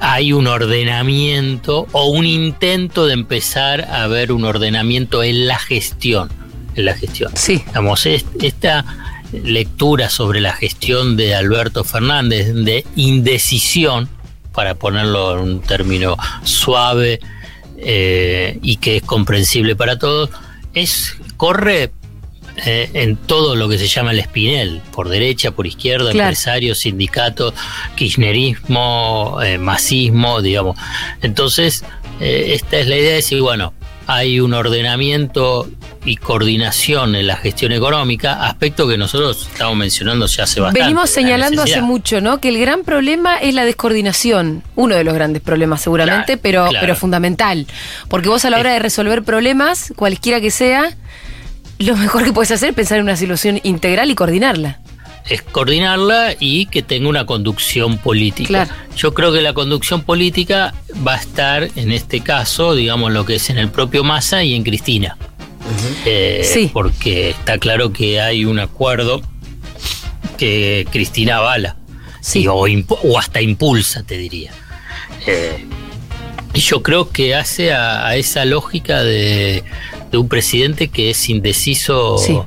hay 0.00 0.32
un 0.32 0.46
ordenamiento 0.46 1.86
o 1.92 2.06
un 2.06 2.26
intento 2.26 3.06
de 3.06 3.14
empezar 3.14 3.82
a 3.90 4.06
ver 4.06 4.32
un 4.32 4.44
ordenamiento 4.44 5.22
en 5.22 5.46
la 5.46 5.58
gestión. 5.58 6.30
En 6.74 6.84
la 6.86 6.94
gestión. 6.94 7.32
Sí. 7.36 7.62
Digamos, 7.66 8.06
es- 8.06 8.24
esta 8.40 8.84
lectura 9.32 10.08
sobre 10.10 10.40
la 10.40 10.52
gestión 10.52 11.16
de 11.16 11.34
Alberto 11.34 11.84
Fernández 11.84 12.52
de 12.54 12.84
indecisión, 12.96 14.08
para 14.52 14.74
ponerlo 14.74 15.34
en 15.34 15.38
un 15.40 15.60
término 15.60 16.16
suave 16.42 17.20
eh, 17.78 18.58
y 18.62 18.76
que 18.76 18.96
es 18.98 19.02
comprensible 19.02 19.76
para 19.76 19.98
todos, 19.98 20.30
es 20.74 21.16
corre 21.36 21.92
eh, 22.64 22.90
en 22.94 23.16
todo 23.16 23.56
lo 23.56 23.68
que 23.68 23.78
se 23.78 23.86
llama 23.86 24.10
el 24.12 24.18
espinel, 24.18 24.80
por 24.92 25.08
derecha, 25.08 25.50
por 25.50 25.66
izquierda, 25.66 26.10
Claro. 26.10 26.28
empresarios, 26.28 26.78
sindicatos, 26.78 27.54
kirchnerismo, 27.96 29.38
eh, 29.42 29.58
masismo, 29.58 30.42
digamos. 30.42 30.76
Entonces, 31.22 31.84
eh, 32.20 32.52
esta 32.54 32.78
es 32.78 32.86
la 32.86 32.96
idea 32.96 33.10
de 33.10 33.16
decir, 33.16 33.40
bueno, 33.40 33.72
hay 34.06 34.40
un 34.40 34.54
ordenamiento 34.54 35.68
y 36.04 36.16
coordinación 36.16 37.14
en 37.14 37.26
la 37.26 37.36
gestión 37.36 37.72
económica, 37.72 38.44
aspecto 38.46 38.88
que 38.88 38.96
nosotros 38.96 39.48
estamos 39.52 39.76
mencionando 39.76 40.26
ya 40.26 40.44
hace 40.44 40.60
bastante. 40.60 40.80
Venimos 40.80 41.10
la 41.10 41.14
señalando 41.14 41.62
hace 41.62 41.82
mucho, 41.82 42.20
¿no? 42.20 42.40
Que 42.40 42.48
el 42.48 42.58
gran 42.58 42.82
problema 42.84 43.36
es 43.38 43.54
la 43.54 43.64
descoordinación. 43.64 44.62
Uno 44.76 44.96
de 44.96 45.04
los 45.04 45.14
grandes 45.14 45.42
problemas, 45.42 45.82
seguramente, 45.82 46.38
pero, 46.38 46.68
claro. 46.68 46.78
pero 46.80 46.96
fundamental. 46.96 47.66
Porque 48.08 48.28
vos 48.28 48.44
a 48.44 48.50
la 48.50 48.58
hora 48.58 48.72
de 48.72 48.78
resolver 48.78 49.22
problemas, 49.22 49.92
cualquiera 49.94 50.40
que 50.40 50.50
sea, 50.50 50.96
lo 51.80 51.96
mejor 51.96 52.24
que 52.24 52.32
puedes 52.32 52.50
hacer 52.50 52.70
es 52.70 52.74
pensar 52.74 52.98
en 52.98 53.04
una 53.04 53.16
solución 53.16 53.60
integral 53.62 54.10
y 54.10 54.14
coordinarla. 54.14 54.80
es 55.28 55.42
coordinarla 55.42 56.34
y 56.40 56.66
que 56.66 56.82
tenga 56.82 57.08
una 57.08 57.24
conducción 57.26 57.98
política. 57.98 58.48
Claro. 58.48 58.70
Yo 58.96 59.14
creo 59.14 59.32
que 59.32 59.40
la 59.42 59.52
conducción 59.52 60.02
política 60.02 60.74
va 61.06 61.14
a 61.14 61.18
estar 61.18 61.68
en 61.76 61.92
este 61.92 62.20
caso, 62.20 62.74
digamos, 62.74 63.12
lo 63.12 63.24
que 63.26 63.36
es 63.36 63.50
en 63.50 63.58
el 63.58 63.68
propio 63.70 64.02
Massa 64.02 64.42
y 64.42 64.54
en 64.54 64.62
Cristina. 64.64 65.16
Eh, 66.04 66.40
Sí. 66.44 66.70
Porque 66.72 67.30
está 67.30 67.58
claro 67.58 67.92
que 67.92 68.20
hay 68.20 68.44
un 68.44 68.58
acuerdo 68.58 69.20
que 70.38 70.86
Cristina 70.90 71.36
avala. 71.36 71.76
Y- 72.34 72.46
o, 72.48 72.54
o 73.04 73.18
hasta 73.18 73.40
impulsa, 73.40 74.02
te 74.02 74.16
diría. 74.18 74.52
Eh, 75.26 75.64
y 76.54 76.60
yo 76.60 76.82
creo 76.82 77.10
que 77.10 77.34
hace 77.34 77.72
a, 77.72 78.06
a 78.06 78.16
esa 78.16 78.44
lógica 78.44 79.02
de, 79.02 79.62
de 80.10 80.18
un 80.18 80.28
presidente 80.28 80.88
que 80.88 81.10
es 81.10 81.28
indeciso 81.28 82.18
Sí. 82.18 82.38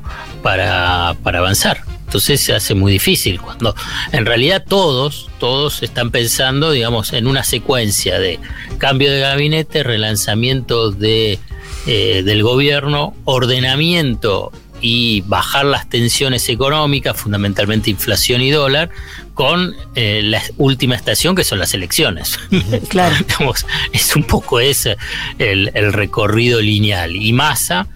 para, 0.42 1.16
para 1.24 1.40
avanzar. 1.40 1.82
Entonces 2.06 2.42
se 2.42 2.54
hace 2.54 2.76
muy 2.76 2.92
difícil 2.92 3.42
cuando 3.42 3.74
en 4.12 4.26
realidad 4.26 4.64
todos, 4.68 5.30
todos 5.40 5.82
están 5.82 6.12
pensando, 6.12 6.72
digamos, 6.72 7.12
en 7.14 7.26
una 7.26 7.44
secuencia 7.44 8.20
de 8.20 8.40
cambio 8.78 9.12
de 9.12 9.20
gabinete, 9.20 9.82
relanzamiento 9.82 10.92
de, 10.92 11.40
eh, 11.88 12.22
del 12.24 12.44
gobierno, 12.44 13.16
ordenamiento 13.26 14.52
y 14.86 15.22
bajar 15.22 15.64
las 15.64 15.88
tensiones 15.88 16.50
económicas, 16.50 17.16
fundamentalmente 17.16 17.90
inflación 17.90 18.42
y 18.42 18.52
dólar, 18.52 18.90
con 19.34 19.74
eh, 19.96 20.20
la 20.24 20.42
última 20.58 20.96
estación 20.96 21.36
que 21.36 21.46
son 21.46 21.58
las 21.58 21.74
elecciones. 21.74 22.38
Claro. 22.90 23.16
Digamos, 23.18 23.66
es 23.94 24.16
un 24.16 24.26
poco 24.26 24.60
ese 24.60 24.98
el, 25.40 25.72
el 25.74 25.94
recorrido 25.94 26.60
lineal. 26.60 27.16
Y 27.16 27.32
Massa 27.32 27.88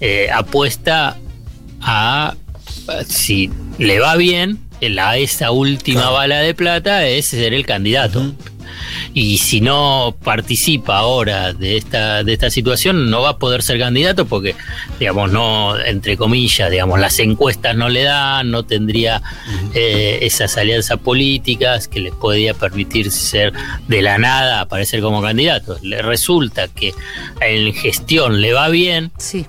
eh, 0.00 0.28
apuesta 0.32 1.16
a, 1.80 2.34
si 3.06 3.50
le 3.78 3.98
va 3.98 4.16
bien, 4.16 4.58
la, 4.82 5.16
esa 5.16 5.50
última 5.50 6.10
bala 6.10 6.40
de 6.40 6.54
plata 6.54 7.06
es 7.06 7.26
ser 7.26 7.54
el 7.54 7.64
candidato. 7.64 8.34
Y 9.16 9.38
si 9.38 9.60
no 9.60 10.14
participa 10.24 10.98
ahora 10.98 11.52
de 11.52 11.76
esta, 11.76 12.24
de 12.24 12.32
esta 12.32 12.50
situación, 12.50 13.10
no 13.10 13.22
va 13.22 13.30
a 13.30 13.38
poder 13.38 13.62
ser 13.62 13.78
candidato 13.78 14.26
porque, 14.26 14.56
digamos, 14.98 15.30
no, 15.30 15.78
entre 15.78 16.16
comillas, 16.16 16.68
digamos, 16.70 16.98
las 16.98 17.18
encuestas 17.20 17.76
no 17.76 17.88
le 17.88 18.02
dan, 18.02 18.50
no 18.50 18.64
tendría 18.64 19.22
eh, 19.72 20.18
esas 20.22 20.56
alianzas 20.56 20.98
políticas 20.98 21.86
que 21.86 22.00
les 22.00 22.12
podía 22.12 22.54
permitir 22.54 23.10
ser 23.12 23.52
de 23.86 24.02
la 24.02 24.18
nada 24.18 24.60
aparecer 24.60 25.00
como 25.00 25.22
candidato. 25.22 25.78
Le 25.82 26.02
resulta 26.02 26.66
que 26.66 26.92
en 27.40 27.72
gestión 27.72 28.40
le 28.40 28.52
va 28.52 28.68
bien. 28.68 29.12
Sí. 29.18 29.46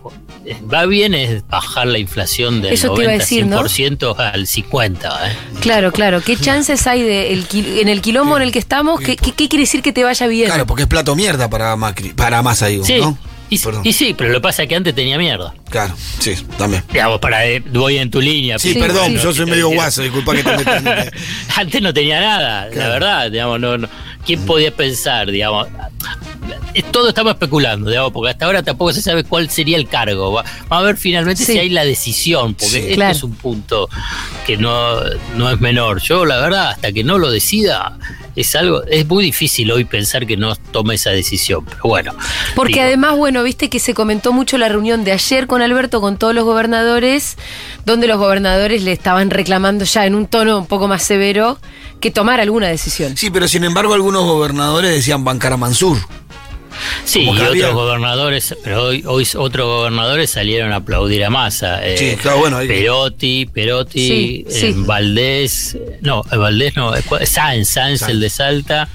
Va 0.71 0.85
bien 0.85 1.15
es 1.15 1.47
bajar 1.47 1.87
la 1.87 1.97
inflación 1.97 2.61
del 2.61 2.73
Eso 2.73 2.93
te 2.93 3.01
iba 3.01 3.13
a 3.13 3.17
90, 3.17 3.23
decir, 3.23 3.45
¿no? 3.47 3.63
100% 3.63 4.15
al 4.33 4.45
50. 4.45 5.31
¿eh? 5.31 5.35
Claro, 5.59 5.91
claro. 5.91 6.21
¿Qué 6.21 6.37
chances 6.37 6.85
hay 6.85 7.01
de 7.01 7.33
el, 7.33 7.47
en 7.79 7.87
el 7.89 7.99
quilombo 8.01 8.37
en 8.37 8.43
el 8.43 8.51
que 8.51 8.59
estamos? 8.59 8.99
¿Qué, 8.99 9.15
qué- 9.15 9.33
qué 9.33 9.49
quiere 9.55 9.63
decir 9.63 9.81
que 9.81 9.93
te 9.93 10.03
vaya 10.03 10.27
bien? 10.27 10.47
Claro, 10.47 10.65
porque 10.65 10.83
es 10.83 10.89
plato 10.89 11.15
mierda 11.15 11.49
para 11.49 11.75
Macri, 11.77 12.09
para 12.09 12.41
Massa, 12.41 12.67
digo, 12.67 12.83
Sí. 12.85 12.97
¿no? 12.99 13.17
Y, 13.49 13.59
y 13.83 13.93
sí, 13.93 14.13
pero 14.17 14.31
lo 14.31 14.39
que 14.39 14.41
pasa 14.41 14.63
es 14.63 14.69
que 14.69 14.75
antes 14.75 14.93
tenía 14.95 15.17
mierda. 15.19 15.53
Claro, 15.69 15.93
sí, 16.19 16.33
también. 16.57 16.83
Digamos, 16.91 17.19
para 17.19 17.45
eh, 17.45 17.63
voy 17.71 17.97
en 17.99 18.09
tu 18.11 18.19
línea. 18.19 18.57
Sí, 18.59 18.73
perdón, 18.73 19.15
yo 19.15 19.31
soy 19.33 19.45
medio 19.45 19.69
guaso, 19.69 20.01
disculpa 20.01 20.33
que 20.33 20.43
te 20.43 20.57
metas. 20.81 21.11
Antes 21.55 21.81
no 21.81 21.93
tenía 21.93 22.19
nada, 22.19 22.67
la 22.73 22.89
verdad, 22.89 23.31
digamos, 23.31 23.59
no, 23.61 23.77
no. 23.77 23.87
¿Quién 24.25 24.43
podía 24.45 24.75
pensar, 24.75 25.29
digamos? 25.31 25.67
Eh, 26.73 26.83
Todo 26.91 27.07
estamos 27.09 27.33
especulando, 27.33 27.89
digamos, 27.89 28.11
porque 28.11 28.31
hasta 28.31 28.45
ahora 28.45 28.63
tampoco 28.63 28.91
se 28.91 29.01
sabe 29.03 29.23
cuál 29.23 29.49
sería 29.51 29.77
el 29.77 29.87
cargo. 29.87 30.31
Va- 30.33 30.43
Vamos 30.67 30.83
a 30.83 30.87
ver 30.87 30.97
finalmente 30.97 31.45
Sí. 31.45 31.53
si 31.53 31.59
hay 31.59 31.69
la 31.69 31.85
decisión, 31.85 32.55
porque 32.55 32.67
Sí. 32.71 32.77
este 32.79 32.95
Claro. 32.95 33.11
es 33.11 33.23
un 33.23 33.35
punto 33.35 33.87
que 34.47 34.57
no, 34.57 34.99
no 35.35 35.51
es 35.51 35.61
menor. 35.61 36.01
Yo, 36.01 36.25
la 36.25 36.37
verdad, 36.41 36.71
hasta 36.71 36.91
que 36.91 37.03
no 37.03 37.19
lo 37.19 37.29
decida, 37.29 37.97
es 38.35 38.55
algo, 38.55 38.83
es 38.85 39.07
muy 39.07 39.23
difícil 39.23 39.71
hoy 39.71 39.85
pensar 39.85 40.25
que 40.25 40.37
no 40.37 40.55
tome 40.55 40.95
esa 40.95 41.11
decisión. 41.11 41.65
Pero 41.65 41.81
bueno. 41.83 42.13
Porque 42.55 42.73
digo, 42.73 42.85
además, 42.85 43.15
bueno, 43.17 43.43
viste 43.43 43.69
que 43.69 43.79
se 43.79 43.93
comentó 43.93 44.33
mucho 44.33 44.57
la 44.57 44.69
reunión 44.69 45.03
de 45.03 45.11
ayer 45.11 45.47
con 45.47 45.61
Alberto, 45.61 46.01
con 46.01 46.17
todos 46.17 46.33
los 46.35 46.43
gobernadores, 46.43 47.37
donde 47.85 48.07
los 48.07 48.17
gobernadores 48.17 48.83
le 48.83 48.91
estaban 48.91 49.29
reclamando 49.29 49.85
ya 49.85 50.05
en 50.05 50.15
un 50.15 50.27
tono 50.27 50.59
un 50.59 50.67
poco 50.67 50.87
más 50.87 51.03
severo 51.03 51.57
que 51.99 52.11
tomar 52.11 52.39
alguna 52.39 52.67
decisión. 52.67 53.15
Sí, 53.17 53.29
pero 53.29 53.47
sin 53.47 53.63
embargo 53.63 53.93
algunos 53.93 54.25
gobernadores 54.25 54.91
decían 54.91 55.23
bancar 55.23 55.53
a 55.53 55.57
Mansur. 55.57 55.97
Sí, 57.03 57.21
y 57.21 57.29
otros 57.29 57.73
gobernadores, 57.73 58.55
pero 58.63 58.83
hoy, 58.85 59.03
hoy 59.05 59.27
otros 59.35 59.65
gobernadores 59.67 60.29
salieron 60.31 60.71
a 60.73 60.77
aplaudir 60.77 61.23
a 61.25 61.29
Massa. 61.29 61.85
eh, 61.85 61.97
Sí, 61.97 62.15
claro, 62.21 62.39
bueno, 62.39 62.57
ahí- 62.57 62.67
Perotti, 62.67 63.45
Perotti, 63.45 64.07
Sí, 64.07 64.45
eh, 64.47 64.51
sí. 64.51 64.73
Valdés, 64.77 65.77
no, 66.01 66.23
eh, 66.31 66.37
Valdés 66.37 66.75
no, 66.75 66.95
eh. 66.95 67.03
Sáenz, 67.25 67.69
Sáenz, 67.69 68.01
el 68.03 68.19
de 68.19 68.29
Salta, 68.29 68.89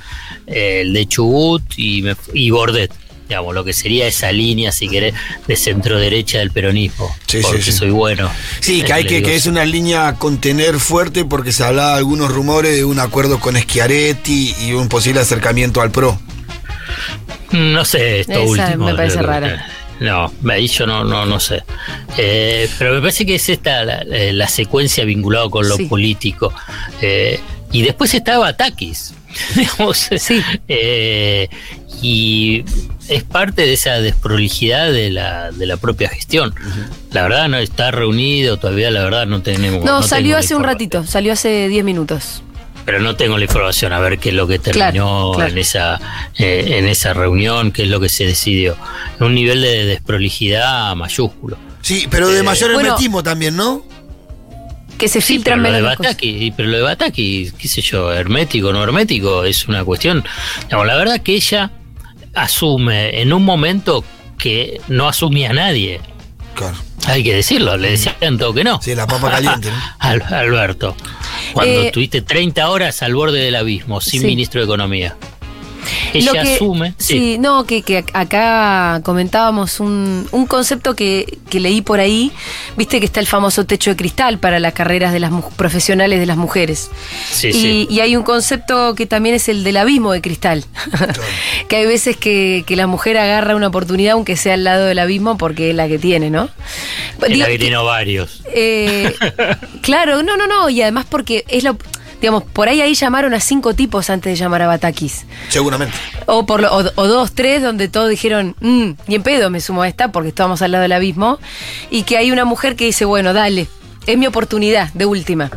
eh, 0.47 0.81
el 0.83 0.93
de 0.93 1.07
Chubut 1.07 1.63
y, 1.77 2.03
me- 2.03 2.17
y 2.35 2.51
Bordet. 2.51 2.93
Digamos, 3.29 3.55
lo 3.55 3.63
que 3.63 3.73
sería 3.73 4.09
esa 4.09 4.33
línea, 4.33 4.73
si 4.73 4.89
querés, 4.89 5.15
de 5.47 5.55
centro 5.55 6.01
derecha 6.01 6.39
del 6.39 6.51
peronismo. 6.51 7.15
Sí, 7.29 7.39
sí, 7.39 7.45
porque 7.47 7.63
sí. 7.63 7.71
soy 7.71 7.91
bueno. 7.91 8.29
Sí, 8.59 8.83
que 8.83 8.93
hay 8.93 9.05
que, 9.05 9.23
que 9.23 9.37
es 9.37 9.47
una 9.47 9.65
línea 9.65 10.09
a 10.09 10.17
contener 10.17 10.81
fuerte 10.81 11.25
porque 11.25 11.53
se 11.53 11.63
hablaba 11.63 11.95
algunos 11.95 12.33
rumores 12.33 12.75
de 12.75 12.85
un 12.85 12.99
acuerdo 12.99 13.39
con 13.39 13.57
Schiaretti 13.57 14.53
y 14.67 14.73
un 14.73 14.89
posible 14.89 15.21
acercamiento 15.21 15.81
al 15.81 15.93
PRO. 15.93 16.21
No 17.53 17.85
sé, 17.85 18.21
esto 18.21 18.33
Esa 18.33 18.43
último. 18.43 18.87
me 18.87 18.95
parece 18.95 19.23
rara. 19.23 19.67
No, 20.01 20.33
ahí 20.49 20.67
yo 20.67 20.87
no, 20.87 21.05
no, 21.05 21.27
no 21.27 21.39
sé. 21.41 21.63
Eh, 22.17 22.69
pero 22.79 22.95
me 22.95 23.01
parece 23.01 23.27
que 23.27 23.35
es 23.35 23.49
esta 23.51 23.85
la, 23.85 24.01
eh, 24.11 24.33
la 24.33 24.49
secuencia 24.49 25.05
vinculada 25.05 25.49
con 25.51 25.69
lo 25.69 25.77
Sí. 25.77 25.85
político. 25.87 26.53
Eh, 27.03 27.39
y 27.73 27.83
después 27.83 28.15
estaba 28.15 28.53
Takis. 28.57 29.15
digamos, 29.55 30.09
eh, 30.69 31.49
y 32.03 32.65
es 33.09 33.23
parte 33.25 33.63
de 33.63 33.75
esa 33.75 34.01
desprolijidad 34.01 34.91
de 34.91 35.11
la, 35.11 35.51
de 35.53 35.67
la 35.67 35.77
propia 35.77 36.09
gestión. 36.09 36.55
La 37.13 37.23
verdad 37.23 37.49
no 37.49 37.59
está 37.59 37.91
reunido, 37.91 38.57
todavía 38.59 38.91
la 38.91 39.05
verdad 39.05 39.27
no 39.27 39.43
tenemos. 39.43 39.85
No, 39.85 40.01
no 40.01 40.03
salió 40.03 40.37
hace 40.37 40.55
un 40.55 40.65
ratito, 40.65 41.05
salió 41.07 41.33
hace 41.33 41.69
10 41.69 41.85
minutos. 41.85 42.43
Pero 42.85 43.01
no 43.01 43.17
tengo 43.17 43.37
la 43.39 43.45
información 43.45 43.93
a 43.93 43.99
ver 44.01 44.19
qué 44.19 44.31
es 44.31 44.35
lo 44.35 44.47
que 44.47 44.59
terminó 44.59 44.91
Claro, 44.93 45.33
claro. 45.35 45.51
en 45.53 45.59
esa 45.59 46.01
eh, 46.39 46.77
en 46.79 46.87
esa 46.89 47.13
reunión, 47.13 47.73
qué 47.73 47.83
es 47.83 47.89
lo 47.89 48.01
que 48.01 48.09
se 48.09 48.25
decidió. 48.27 48.77
Un 49.21 49.35
nivel 49.35 49.63
de 49.63 49.85
desprolijidad 49.87 50.95
mayúsculo. 50.97 51.57
Sí, 51.83 52.07
pero 52.11 52.29
de 52.29 52.41
Eh, 52.41 52.43
mayor 52.43 52.73
bueno, 52.73 52.89
hermetismo 52.91 53.23
también, 53.23 53.57
¿no? 53.57 53.83
Que 54.99 55.09
se 55.09 55.21
Sí, 55.23 55.35
filtran 55.35 55.63
pero 55.63 55.73
lo 55.73 55.77
de. 55.79 55.83
Bataki, 55.97 56.53
pero 56.57 56.69
lo 56.69 56.77
de 56.77 56.83
Bataki, 56.83 57.53
qué 57.59 57.69
sé 57.69 57.81
yo, 57.81 58.13
hermético, 58.13 58.71
no 58.73 58.83
hermético, 58.83 59.45
es 59.45 59.67
una 59.67 59.83
cuestión. 59.85 60.23
Digamos, 60.65 60.87
la 60.87 60.97
verdad 60.97 61.21
que 61.23 61.35
ella 61.35 61.71
asume 62.35 63.21
en 63.21 63.33
un 63.33 63.45
momento 63.45 64.05
que 64.39 64.81
no 64.89 65.09
asumía 65.09 65.51
a 65.51 65.53
nadie. 65.55 66.01
Claro. 66.55 66.77
Hay 67.07 67.25
que 67.25 67.35
decirlo, 67.35 67.77
le 67.77 67.93
decían 67.93 68.39
todo 68.39 68.53
que 68.55 68.63
no. 68.65 68.81
Sí, 68.83 68.95
la 68.95 69.07
papa 69.07 69.31
caliente, 69.31 69.71
¿no? 69.71 69.77
Al- 69.99 70.23
Alberto. 70.23 70.97
Cuando 71.55 71.81
Eh, 71.81 71.87
estuviste 71.87 72.23
30 72.23 72.69
horas 72.71 73.03
al 73.03 73.15
borde 73.15 73.41
del 73.41 73.57
abismo, 73.57 74.01
sin 74.01 74.21
Sí. 74.21 74.27
ministro 74.27 74.61
de 74.61 74.67
Economía. 74.67 75.17
Lo 76.15 76.19
Ella 76.33 76.43
que- 76.43 76.55
asume. 76.55 76.95
Sí, 76.99 77.39
no, 77.39 77.65
que, 77.65 77.83
que 77.83 78.05
acá 78.13 79.01
comentábamos 79.05 79.81
un, 79.81 80.27
un 80.33 80.47
concepto 80.47 80.95
que, 80.95 81.39
que 81.49 81.61
leí 81.61 81.81
por 81.83 82.01
ahí. 82.01 82.33
Viste 82.77 82.99
que 83.01 83.07
está 83.07 83.21
el 83.21 83.27
famoso 83.27 83.65
techo 83.67 83.91
de 83.91 83.97
cristal 83.97 84.39
para 84.39 84.59
las 84.61 84.73
carreras 84.73 85.13
de 85.13 85.21
las 85.21 85.33
profesionales 85.57 86.21
de 86.21 86.27
las 86.27 86.37
mujeres. 86.37 86.91
Sí, 87.33 87.49
y, 87.49 87.53
sí. 87.53 87.87
y 87.91 88.01
hay 88.01 88.17
un 88.17 88.23
concepto 88.23 88.95
que 88.95 89.07
también 89.07 89.35
es 89.35 89.49
el 89.49 89.65
del 89.65 89.77
abismo 89.77 90.13
de 90.13 90.21
cristal. 90.21 90.65
que 91.69 91.77
hay 91.77 91.87
veces 91.87 92.17
que, 92.17 92.65
que 92.67 92.77
la 92.77 92.87
mujer 92.87 93.17
agarra 93.19 93.57
una 93.57 93.69
oportunidad, 93.69 94.13
aunque 94.13 94.37
sea 94.37 94.55
al 94.55 94.65
lado 94.65 94.85
del 94.87 94.99
abismo, 94.99 95.39
porque 95.39 95.71
es 95.71 95.77
la 95.77 95.89
que 95.89 95.99
tiene, 95.99 96.31
¿no? 96.31 96.49
Es 97.27 97.39
la 97.39 97.47
que 97.47 97.59
tiene 97.59 97.77
varios. 97.77 98.43
eh, 98.53 99.15
claro, 99.83 100.23
no, 100.23 100.37
no, 100.37 100.47
no, 100.47 100.69
y 100.71 100.83
además 100.83 101.07
porque 101.09 101.45
es 101.49 101.65
lo. 101.65 101.77
Digamos, 102.21 102.43
por 102.45 102.69
ahí 102.69 102.81
ahí 102.81 102.95
llamaron 102.95 103.33
a 103.35 103.41
cinco 103.41 103.75
tipos 103.75 104.11
antes 104.11 104.33
de 104.33 104.37
llamar 104.37 104.63
a 104.63 104.67
Batakis. 104.67 105.25
Seguramente. 105.49 105.95
O, 106.27 106.45
por 106.47 106.61
lo- 106.61 106.71
o, 106.77 106.85
o 106.97 107.07
dos, 107.07 107.33
tres, 107.33 107.63
donde 107.63 107.89
todos 107.89 108.09
dijeron, 108.11 108.55
"Mm, 108.61 108.91
ni 109.07 109.15
en 109.15 109.23
pedo 109.23 109.49
me 109.51 109.61
sumo 109.61 109.83
a 109.83 109.89
esta 109.89 110.13
porque 110.13 110.29
estábamos 110.29 110.61
al 110.63 110.73
lado 110.73 110.83
del 110.83 110.93
abismo. 110.93 111.39
Y 111.91 112.03
que 112.03 112.17
hay 112.19 112.31
una 112.31 112.45
mujer 112.45 112.77
que 112.77 112.85
dice, 112.85 113.05
bueno, 113.05 113.33
dale, 113.33 113.69
es 114.07 114.19
mi 114.19 114.27
oportunidad, 114.27 114.93
de 114.93 115.07
última. 115.07 115.51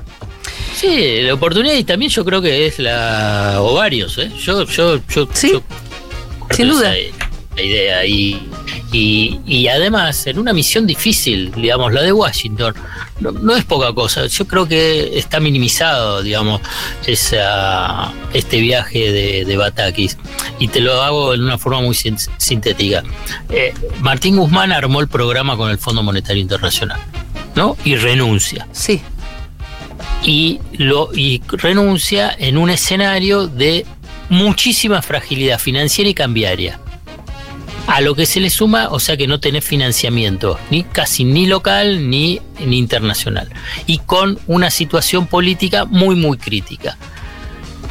Sí, 0.75 1.21
la 1.21 1.33
oportunidad 1.33 1.75
y 1.75 1.83
también 1.83 2.09
yo 2.11 2.25
creo 2.25 2.41
que 2.41 2.65
es 2.65 2.79
la 2.79 3.57
ovarios, 3.59 4.17
¿eh? 4.17 4.31
Yo, 4.39 4.63
yo, 4.65 4.99
yo, 5.07 5.27
Sí, 5.33 5.51
yo 5.51 5.61
sin 6.51 6.67
duda. 6.69 6.95
esa- 6.97 7.29
la 7.55 7.61
idea 7.61 8.05
y, 8.05 8.49
y, 8.91 9.39
y 9.45 9.67
además 9.67 10.25
en 10.27 10.39
una 10.39 10.53
misión 10.53 10.85
difícil, 10.87 11.51
digamos, 11.51 11.93
la 11.93 12.01
de 12.01 12.11
Washington, 12.11 12.73
no, 13.19 13.31
no 13.31 13.55
es 13.55 13.63
poca 13.65 13.93
cosa. 13.93 14.25
Yo 14.27 14.45
creo 14.47 14.67
que 14.67 15.17
está 15.17 15.39
minimizado, 15.39 16.21
digamos, 16.23 16.61
esa, 17.05 18.11
este 18.33 18.59
viaje 18.59 19.11
de, 19.11 19.45
de 19.45 19.57
Batakis. 19.57 20.17
Y 20.59 20.67
te 20.67 20.79
lo 20.79 21.01
hago 21.01 21.33
en 21.33 21.43
una 21.43 21.57
forma 21.57 21.81
muy 21.81 21.95
sin- 21.95 22.17
sintética. 22.37 23.03
Eh, 23.49 23.73
Martín 23.99 24.37
Guzmán 24.37 24.71
armó 24.71 24.99
el 24.99 25.07
programa 25.07 25.55
con 25.57 25.69
el 25.69 25.77
Fondo 25.77 26.03
Monetario 26.03 26.41
Internacional, 26.41 26.99
¿no? 27.55 27.77
Y 27.83 27.95
renuncia 27.95 28.67
Sí, 28.71 29.01
y 30.23 30.59
lo 30.77 31.09
y 31.13 31.41
renuncia 31.49 32.35
en 32.37 32.57
un 32.57 32.69
escenario 32.69 33.47
de 33.47 33.85
muchísima 34.29 35.01
fragilidad 35.01 35.59
financiera 35.59 36.09
y 36.09 36.13
cambiaria. 36.13 36.79
A 37.87 38.01
lo 38.01 38.15
que 38.15 38.25
se 38.25 38.39
le 38.39 38.49
suma, 38.49 38.87
o 38.89 38.99
sea 38.99 39.17
que 39.17 39.27
no 39.27 39.39
tenés 39.39 39.65
financiamiento, 39.65 40.57
ni 40.71 40.83
casi 40.83 41.25
ni 41.25 41.47
local 41.47 42.09
ni, 42.09 42.39
ni 42.65 42.77
internacional. 42.77 43.49
Y 43.85 43.99
con 43.99 44.39
una 44.47 44.69
situación 44.69 45.27
política 45.27 45.85
muy, 45.85 46.15
muy 46.15 46.37
crítica. 46.37 46.97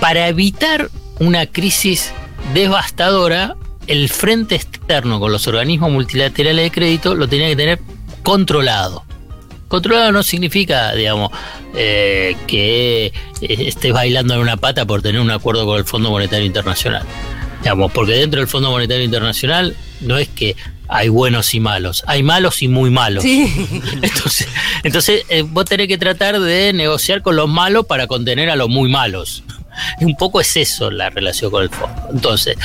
Para 0.01 0.29
evitar 0.29 0.91
una 1.21 1.47
crisis 1.47 2.13
devastadora, 2.55 3.57
el 3.87 4.09
frente 4.09 4.55
externo 4.55 5.21
con 5.21 5.31
los 5.31 5.47
organismos 5.47 5.91
multilaterales 5.91 6.65
de 6.65 6.71
crédito 6.71 7.15
lo 7.15 7.29
tenía 7.29 7.49
que 7.49 7.57
tener 7.57 7.81
controlado 8.23 9.05
Controlado 9.73 10.13
no 10.13 10.23
significa, 10.23 10.93
digamos, 10.93 11.31
eh, 11.75 12.37
que 12.47 13.07
eh, 13.07 13.13
estés 13.41 13.91
bailando 13.91 14.35
en 14.35 14.41
una 14.41 14.59
pata 14.59 14.85
por 14.85 15.01
tener 15.01 15.19
un 15.19 15.31
acuerdo 15.31 15.65
con 15.65 15.79
el 15.79 15.87
Fondo 15.87 16.11
Monetario 16.11 16.45
Internacional. 16.45 17.05
Digamos, 17.63 17.93
porque 17.93 18.13
dentro 18.13 18.41
del 18.41 18.49
Fondo 18.49 18.71
Monetario 18.71 19.05
Internacional 19.05 19.77
no 20.01 20.19
es 20.19 20.29
que 20.29 20.57
hay 20.89 21.09
buenos 21.09 21.55
y 21.55 21.61
malos, 21.61 22.03
hay 22.07 22.23
malos 22.23 22.63
y 22.63 22.69
muy 22.69 22.91
malos. 22.91 23.25
Entonces, 24.03 24.49
entonces 24.83 25.25
eh, 25.29 25.43
vos 25.43 25.65
tenés 25.65 25.89
que 25.89 25.97
tratar 25.97 26.39
de 26.39 26.73
negociar 26.73 27.23
con 27.23 27.37
los 27.37 27.49
malos 27.49 27.87
para 27.87 28.07
contener 28.07 28.51
a 28.51 28.57
los 28.57 28.69
muy 28.69 28.91
malos. 28.91 29.43
Un 30.01 30.17
poco 30.17 30.41
es 30.41 30.57
eso 30.57 30.91
la 30.91 31.11
relación 31.11 31.51
con 31.51 31.63
el 31.63 31.71
fondo. 31.71 32.09
Entonces, 32.13 32.57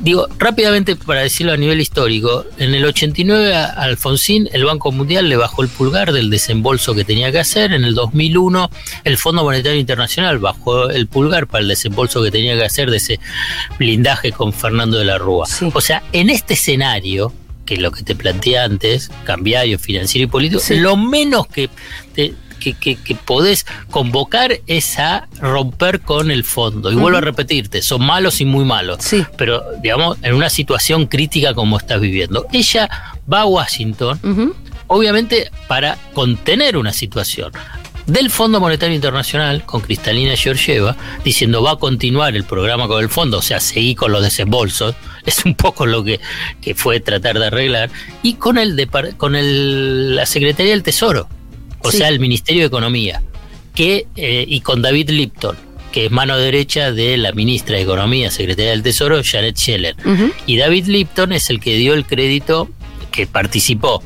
digo, 0.00 0.28
rápidamente 0.38 0.96
para 0.96 1.22
decirlo 1.22 1.52
a 1.52 1.56
nivel 1.56 1.80
histórico, 1.80 2.44
en 2.58 2.74
el 2.74 2.84
89 2.84 3.54
a 3.54 3.66
Alfonsín 3.66 4.48
el 4.52 4.64
Banco 4.64 4.92
Mundial 4.92 5.28
le 5.28 5.36
bajó 5.36 5.62
el 5.62 5.68
pulgar 5.68 6.12
del 6.12 6.30
desembolso 6.30 6.94
que 6.94 7.04
tenía 7.04 7.32
que 7.32 7.38
hacer, 7.38 7.72
en 7.72 7.84
el 7.84 7.94
2001 7.94 8.70
el 9.04 9.18
Fondo 9.18 9.44
Monetario 9.44 9.78
Internacional 9.78 10.38
bajó 10.38 10.90
el 10.90 11.06
pulgar 11.06 11.46
para 11.46 11.62
el 11.62 11.68
desembolso 11.68 12.22
que 12.22 12.30
tenía 12.30 12.56
que 12.56 12.64
hacer 12.64 12.90
de 12.90 12.98
ese 12.98 13.20
blindaje 13.78 14.32
con 14.32 14.52
Fernando 14.52 14.98
de 14.98 15.04
la 15.04 15.18
Rúa. 15.18 15.46
O 15.72 15.80
sea, 15.80 16.02
en 16.12 16.30
este 16.30 16.54
escenario, 16.54 17.32
que 17.64 17.74
es 17.74 17.80
lo 17.80 17.90
que 17.90 18.02
te 18.02 18.14
planteé 18.14 18.58
antes, 18.58 19.10
cambiario, 19.24 19.78
financiero 19.78 20.24
y 20.24 20.30
político, 20.30 20.62
lo 20.70 20.96
menos 20.96 21.46
que 21.48 21.68
te, 22.14 22.34
que, 22.74 22.96
que, 22.96 22.96
que, 22.96 23.14
podés 23.14 23.66
convocar 23.90 24.60
es 24.66 24.98
a 24.98 25.28
romper 25.40 26.00
con 26.00 26.30
el 26.30 26.42
fondo. 26.42 26.90
Y 26.90 26.94
uh 26.94 26.98
-huh. 26.98 27.02
vuelvo 27.02 27.18
a 27.18 27.20
repetirte, 27.20 27.82
son 27.82 28.04
malos 28.04 28.40
y 28.40 28.44
muy 28.44 28.64
malos. 28.64 28.98
Sí. 29.00 29.24
Pero, 29.36 29.62
digamos, 29.82 30.18
en 30.22 30.34
una 30.34 30.50
situación 30.50 31.06
crítica 31.06 31.54
como 31.54 31.78
estás 31.78 32.00
viviendo. 32.00 32.46
Ella 32.52 32.88
va 33.32 33.42
a 33.42 33.46
Washington, 33.46 34.18
uh 34.22 34.28
-huh. 34.28 34.54
obviamente, 34.88 35.50
para 35.68 35.96
contener 36.12 36.76
una 36.76 36.92
situación 36.92 37.52
del 38.06 38.30
Fondo 38.30 38.60
Monetario 38.60 38.94
Internacional 38.94 39.64
con 39.64 39.80
Cristalina 39.80 40.36
Georgieva 40.36 40.96
diciendo 41.24 41.62
va 41.62 41.72
a 41.72 41.76
continuar 41.76 42.36
el 42.36 42.44
programa 42.44 42.86
con 42.86 43.02
el 43.02 43.08
fondo, 43.08 43.38
o 43.38 43.42
sea, 43.42 43.60
seguir 43.60 43.96
con 43.96 44.12
los 44.12 44.22
desembolsos, 44.22 44.94
es 45.26 45.44
un 45.44 45.54
poco 45.54 45.86
lo 45.86 46.04
que, 46.04 46.20
que 46.60 46.74
fue 46.74 47.00
tratar 47.00 47.38
de 47.38 47.46
arreglar, 47.46 47.90
y 48.22 48.34
con 48.34 48.58
el 48.58 48.76
de, 48.76 48.86
con 49.16 49.34
el, 49.34 50.14
la 50.14 50.26
Secretaría 50.26 50.72
del 50.72 50.82
Tesoro, 50.82 51.28
o 51.80 51.90
sí. 51.90 51.98
sea, 51.98 52.08
el 52.08 52.20
Ministerio 52.20 52.62
de 52.62 52.66
Economía, 52.66 53.22
que, 53.74 54.06
eh, 54.16 54.44
y 54.46 54.60
con 54.60 54.82
David 54.82 55.10
Lipton, 55.10 55.56
que 55.92 56.06
es 56.06 56.10
mano 56.10 56.36
derecha 56.36 56.92
de 56.92 57.16
la 57.16 57.32
ministra 57.32 57.76
de 57.76 57.82
Economía, 57.82 58.30
Secretaria 58.30 58.72
del 58.72 58.82
Tesoro, 58.82 59.20
Janet 59.24 59.56
Scheller. 59.56 59.96
Uh 60.04 60.08
-huh. 60.10 60.32
Y 60.46 60.56
David 60.56 60.86
Lipton 60.86 61.32
es 61.32 61.48
el 61.50 61.60
que 61.60 61.76
dio 61.76 61.94
el 61.94 62.04
crédito, 62.04 62.68
que 63.10 63.26
participó 63.26 64.02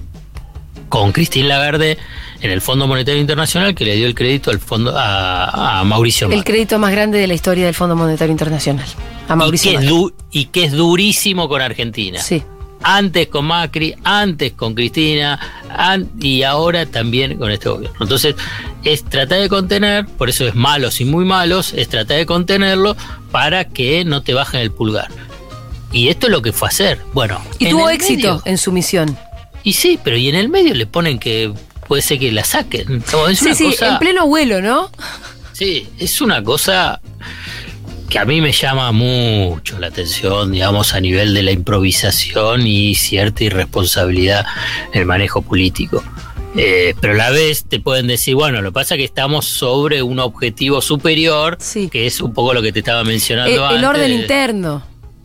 con 0.89 1.13
Christine 1.13 1.49
Lagarde 1.49 1.99
en 2.43 2.51
el 2.51 2.61
Fondo 2.61 2.87
Monetario 2.87 3.21
Internacional, 3.21 3.75
que 3.75 3.85
le 3.85 3.97
dio 3.97 4.07
el 4.07 4.15
crédito 4.15 4.51
al 4.51 4.61
fondo 4.61 4.93
a, 4.97 5.81
a 5.81 5.85
Mauricio 5.85 6.29
Macri. 6.29 6.39
El 6.39 6.45
crédito 6.45 6.79
más 6.79 6.93
grande 6.93 7.19
de 7.19 7.27
la 7.27 7.35
historia 7.35 7.67
del 7.67 7.75
Fondo 7.75 7.97
Monetario 7.97 8.33
Internacional. 8.33 8.87
A 9.29 9.37
Mauricio 9.37 9.73
y 9.73 9.77
que, 9.77 9.85
du, 9.85 10.13
y 10.33 10.45
que 10.47 10.65
es 10.65 10.73
durísimo 10.73 11.49
con 11.49 11.61
Argentina. 11.61 12.21
Sí 12.21 12.43
antes 12.83 13.29
con 13.29 13.47
Macri, 13.47 13.95
antes 14.05 14.53
con 14.53 14.75
Cristina 14.75 15.39
an 15.69 16.11
y 16.21 16.43
ahora 16.43 16.87
también 16.87 17.37
con 17.39 17.51
este 17.51 17.69
gobierno. 17.69 17.97
Entonces, 18.01 18.35
es 18.85 19.05
tratar 19.05 19.41
de 19.41 19.49
contener, 19.49 20.07
por 20.07 20.29
eso 20.29 20.47
es 20.47 20.55
malos 20.55 21.01
y 21.01 21.05
muy 21.05 21.25
malos, 21.25 21.73
es 21.75 21.89
tratar 21.89 22.17
de 22.19 22.27
contenerlo 22.27 22.97
para 23.31 23.65
que 23.65 24.05
no 24.05 24.23
te 24.23 24.35
bajen 24.35 24.61
el 24.61 24.71
pulgar. 24.71 25.09
Y 25.93 26.09
esto 26.09 26.27
es 26.27 26.33
lo 26.33 26.43
que 26.43 26.53
fue 26.53 26.69
a 26.69 26.71
hacer. 26.71 27.01
Bueno. 27.13 27.41
Y 27.59 27.69
tuvo 27.69 27.91
éxito 27.91 28.37
medio, 28.37 28.43
en 28.45 28.59
su 28.59 28.73
misión. 28.73 29.19
Y 29.63 29.75
sí, 29.75 29.99
pero 30.03 30.17
y 30.17 30.29
en 30.29 30.37
el 30.37 30.49
medio 30.49 30.75
le 30.75 30.87
ponen 30.87 31.19
que 31.19 31.53
puede 31.89 32.03
ser 32.03 32.19
que 32.19 32.33
la 32.33 32.45
saquen. 32.45 33.03
No, 33.13 33.29
es 33.29 33.41
sí, 33.41 33.47
una 33.47 33.55
sí, 33.55 33.65
cosa, 33.65 33.89
en 33.89 33.99
pleno 33.99 34.27
vuelo, 34.27 34.63
¿no? 34.63 34.91
Sí, 35.53 35.89
es 35.99 36.21
una 36.21 36.43
cosa 36.43 37.01
que 38.11 38.19
a 38.19 38.25
mí 38.25 38.41
me 38.41 38.51
llama 38.51 38.91
mucho 38.91 39.79
la 39.79 39.87
atención, 39.87 40.51
digamos, 40.51 40.95
a 40.95 41.01
nivel 41.01 41.33
de 41.33 41.45
la 41.45 41.53
improvisación 41.53 42.67
y 42.67 42.97
cierta 42.97 43.45
irresponsabilidad 43.45 44.45
en 44.93 45.03
el 45.03 45.07
manejo 45.07 45.43
político. 45.43 46.03
Eh, 46.57 46.95
pero 47.01 47.15
a 47.15 47.17
la 47.17 47.31
vez 47.31 47.65
te 47.65 47.79
pueden 47.79 48.09
decir, 48.09 48.35
bueno, 48.35 48.61
lo 48.63 48.71
que 48.71 48.75
pasa 48.75 48.95
es 48.97 48.99
que 48.99 49.05
estamos 49.05 49.47
sobre 49.47 50.03
un 50.03 50.19
objetivo 50.19 50.83
superior, 50.83 51.57
sí. 51.61 51.89
que 51.89 52.07
es 52.07 52.21
un 52.21 52.35
poco 52.35 52.53
lo 52.53 52.61
que 52.61 52.73
te 52.73 52.81
estaba 52.81 53.05
mencionando 53.05 53.55
el, 53.55 53.63
antes. 53.63 53.79
El 53.79 53.85
orden 53.85 54.13
interno. 54.13 54.83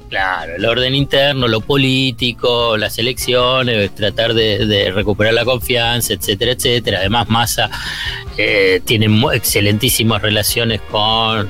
Claro, 0.08 0.56
el 0.56 0.64
orden 0.64 0.94
interno, 0.94 1.48
lo 1.48 1.62
político, 1.62 2.78
las 2.78 3.00
elecciones, 3.00 3.96
tratar 3.96 4.36
de, 4.36 4.68
de 4.68 4.92
recuperar 4.92 5.34
la 5.34 5.44
confianza, 5.44 6.14
etcétera, 6.14 6.52
etcétera. 6.52 7.00
Además, 7.00 7.28
Massa 7.30 7.72
eh, 8.38 8.80
tiene 8.86 9.08
excelentísimas 9.34 10.22
relaciones 10.22 10.82
con 10.92 11.50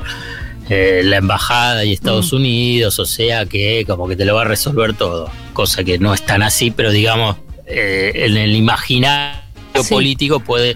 eh, 0.70 1.02
la 1.04 1.18
embajada 1.18 1.86
y 1.86 1.94
Estados 1.94 2.34
mm. 2.34 2.36
Unidos, 2.36 3.00
o 3.00 3.06
sea 3.06 3.46
que 3.46 3.86
como 3.88 4.08
que 4.08 4.16
te 4.16 4.26
lo 4.26 4.36
va 4.36 4.42
a 4.42 4.46
resolver 4.46 4.94
todo, 4.94 5.30
cosa 5.54 5.84
que 5.84 6.00
no 6.00 6.14
es 6.14 6.26
tan 6.26 6.44
así, 6.44 6.72
pero 6.72 6.92
digamos, 6.92 7.38
eh, 7.68 8.12
en 8.16 8.38
el 8.38 8.56
imaginario 8.56 9.40
sí. 9.82 9.94
político 9.94 10.40
puede, 10.40 10.76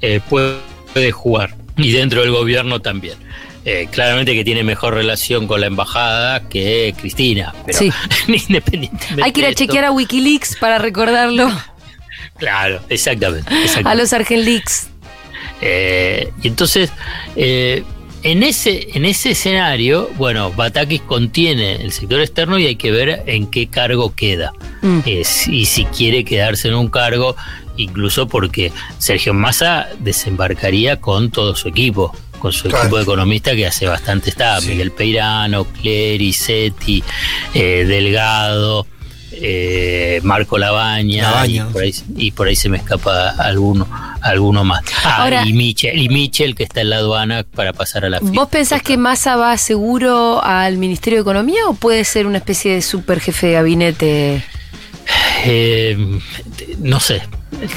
eh, 0.00 0.20
puede, 0.28 0.56
puede, 0.92 1.12
jugar, 1.12 1.54
y 1.76 1.92
dentro 1.92 2.22
del 2.22 2.30
gobierno 2.30 2.80
también. 2.80 3.16
Eh, 3.66 3.88
claramente 3.90 4.34
que 4.34 4.44
tiene 4.44 4.62
mejor 4.62 4.92
relación 4.92 5.46
con 5.46 5.58
la 5.58 5.68
embajada 5.68 6.50
que 6.50 6.94
Cristina, 6.98 7.54
pero 7.64 7.78
sí. 7.78 7.90
independientemente. 8.28 9.22
Hay 9.22 9.32
que 9.32 9.40
ir 9.40 9.46
a 9.46 9.54
chequear 9.54 9.86
a 9.86 9.90
Wikileaks 9.90 10.56
para 10.56 10.78
recordarlo. 10.78 11.50
Claro, 12.36 12.80
exactamente. 12.90 13.48
exactamente. 13.54 13.88
A 13.88 13.94
los 13.94 14.12
Argenleaks. 14.12 14.88
Eh, 15.62 16.30
y 16.42 16.48
entonces, 16.48 16.90
eh, 17.36 17.84
en 18.24 18.42
ese, 18.42 18.88
en 18.94 19.04
ese 19.04 19.32
escenario, 19.32 20.10
bueno, 20.16 20.50
Batakis 20.50 21.02
contiene 21.02 21.76
el 21.76 21.92
sector 21.92 22.20
externo 22.20 22.58
y 22.58 22.66
hay 22.66 22.76
que 22.76 22.90
ver 22.90 23.22
en 23.26 23.46
qué 23.46 23.66
cargo 23.66 24.14
queda. 24.14 24.52
Mm. 24.80 25.00
Eh, 25.04 25.22
y 25.48 25.66
si 25.66 25.84
quiere 25.84 26.24
quedarse 26.24 26.68
en 26.68 26.74
un 26.74 26.88
cargo, 26.88 27.36
incluso 27.76 28.26
porque 28.26 28.72
Sergio 28.98 29.34
Massa 29.34 29.88
desembarcaría 29.98 31.00
con 31.00 31.30
todo 31.30 31.54
su 31.54 31.68
equipo, 31.68 32.16
con 32.38 32.50
su 32.54 32.68
claro. 32.68 32.84
equipo 32.84 32.96
de 32.96 33.02
economistas 33.02 33.54
que 33.54 33.66
hace 33.66 33.86
bastante 33.86 34.30
está, 34.30 34.58
sí. 34.58 34.70
Miguel 34.70 34.90
Peirano, 34.90 35.64
Clery, 35.64 36.32
Seti, 36.32 37.04
eh, 37.52 37.84
Delgado. 37.86 38.86
Eh, 39.36 40.20
Marco 40.22 40.58
Labaña, 40.58 41.30
Labaña. 41.30 41.66
Y, 41.68 41.72
por 41.72 41.82
ahí, 41.82 41.94
y, 42.16 42.30
por 42.30 42.48
ahí, 42.48 42.56
se 42.56 42.68
me 42.68 42.76
escapa 42.76 43.30
alguno, 43.30 43.88
alguno 44.20 44.64
más. 44.64 44.82
Ah, 45.04 45.22
Ahora, 45.22 45.46
y 45.46 45.52
Michel, 45.52 46.00
y 46.00 46.08
Michel 46.08 46.54
que 46.54 46.64
está 46.64 46.80
en 46.80 46.90
la 46.90 46.96
aduana 46.96 47.44
para 47.54 47.72
pasar 47.72 48.04
a 48.04 48.10
la 48.10 48.20
¿Vos 48.20 48.48
pensás 48.48 48.82
que 48.82 48.96
Massa 48.96 49.36
va 49.36 49.56
seguro 49.58 50.42
al 50.42 50.78
Ministerio 50.78 51.18
de 51.18 51.22
Economía 51.22 51.66
o 51.68 51.74
puede 51.74 52.04
ser 52.04 52.26
una 52.26 52.38
especie 52.38 52.74
de 52.74 52.82
super 52.82 53.20
jefe 53.20 53.48
de 53.48 53.52
gabinete? 53.54 54.44
Eh, 55.44 55.96
no 56.78 57.00
sé. 57.00 57.22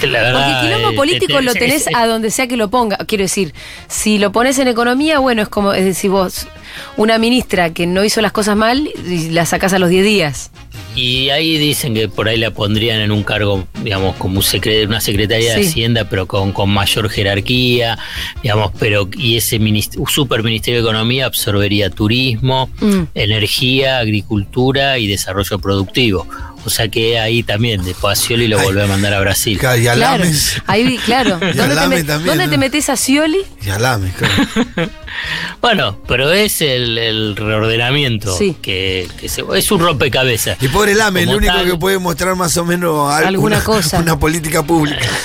La 0.07 0.21
verdad, 0.21 0.33
Porque 0.33 0.51
el 0.51 0.75
quilombo 0.75 0.95
político 0.95 1.41
lo 1.41 1.53
tenés 1.53 1.87
a 1.93 2.07
donde 2.07 2.31
sea 2.31 2.47
que 2.47 2.57
lo 2.57 2.69
ponga. 2.69 2.97
Quiero 2.97 3.23
decir, 3.23 3.53
si 3.87 4.17
lo 4.17 4.31
pones 4.31 4.57
en 4.59 4.67
economía, 4.67 5.19
bueno, 5.19 5.41
es 5.41 5.49
como, 5.49 5.73
es 5.73 5.85
decir, 5.85 6.09
vos, 6.09 6.47
una 6.95 7.17
ministra 7.17 7.73
que 7.73 7.85
no 7.85 8.03
hizo 8.03 8.21
las 8.21 8.31
cosas 8.31 8.55
mal 8.55 8.89
y 9.05 9.29
la 9.29 9.45
sacás 9.45 9.73
a 9.73 9.79
los 9.79 9.89
10 9.89 10.05
días. 10.05 10.51
Y 10.95 11.29
ahí 11.29 11.59
dicen 11.59 11.93
que 11.93 12.09
por 12.09 12.27
ahí 12.27 12.37
la 12.37 12.49
pondrían 12.51 13.01
en 13.01 13.11
un 13.11 13.23
cargo, 13.23 13.67
digamos, 13.83 14.15
como 14.15 14.39
una 14.39 14.99
secretaria 14.99 15.53
sí. 15.53 15.61
de 15.61 15.67
Hacienda, 15.67 16.09
pero 16.09 16.25
con, 16.25 16.53
con, 16.53 16.71
mayor 16.71 17.07
jerarquía, 17.09 17.99
digamos, 18.41 18.71
pero 18.79 19.07
y 19.15 19.37
ese 19.37 19.59
super 20.07 20.41
ministerio 20.41 20.81
de 20.81 20.87
Economía 20.87 21.27
absorbería 21.27 21.91
turismo, 21.91 22.69
mm. 22.81 23.01
energía, 23.13 23.99
agricultura 23.99 24.97
y 24.97 25.05
desarrollo 25.05 25.59
productivo. 25.59 26.27
O 26.67 26.69
sea 26.69 26.89
que 26.89 27.17
ahí 27.17 27.43
también 27.43 27.81
de 27.85 27.95
Scioli 28.13 28.49
lo 28.49 28.59
volvió 28.59 28.83
a 28.83 28.87
mandar 28.87 29.13
a 29.13 29.21
Brasil. 29.21 29.57
Claro, 29.57 29.79
y 29.79 29.87
Alames. 29.87 30.49
Claro, 30.51 30.63
ahí, 30.67 30.97
claro. 30.97 31.39
y 31.53 31.55
¿Dónde, 31.55 31.75
te, 31.75 32.03
también, 32.03 32.05
¿dónde 32.25 32.43
¿no? 32.43 32.49
te 32.49 32.57
metes 32.57 32.89
a 32.89 32.97
Scioli? 32.97 33.39
Y 33.65 33.69
Alames, 33.69 34.13
claro. 34.15 34.91
bueno, 35.61 36.01
pero 36.09 36.29
es 36.33 36.59
el, 36.59 36.97
el 36.97 37.37
reordenamiento. 37.37 38.37
Sí. 38.37 38.57
Que, 38.61 39.07
que 39.17 39.29
se, 39.29 39.45
es 39.55 39.71
un 39.71 39.79
rompecabezas. 39.79 40.61
Y 40.61 40.67
pobre 40.67 40.93
Lame, 40.93 41.23
el 41.23 41.29
único 41.29 41.53
tal, 41.53 41.71
que 41.71 41.77
puede 41.77 41.99
mostrar 41.99 42.35
más 42.35 42.57
o 42.57 42.65
menos 42.65 43.09
alguna, 43.09 43.27
alguna 43.29 43.63
cosa. 43.63 43.99
Una 43.99 44.19
política 44.19 44.61
pública. 44.63 45.07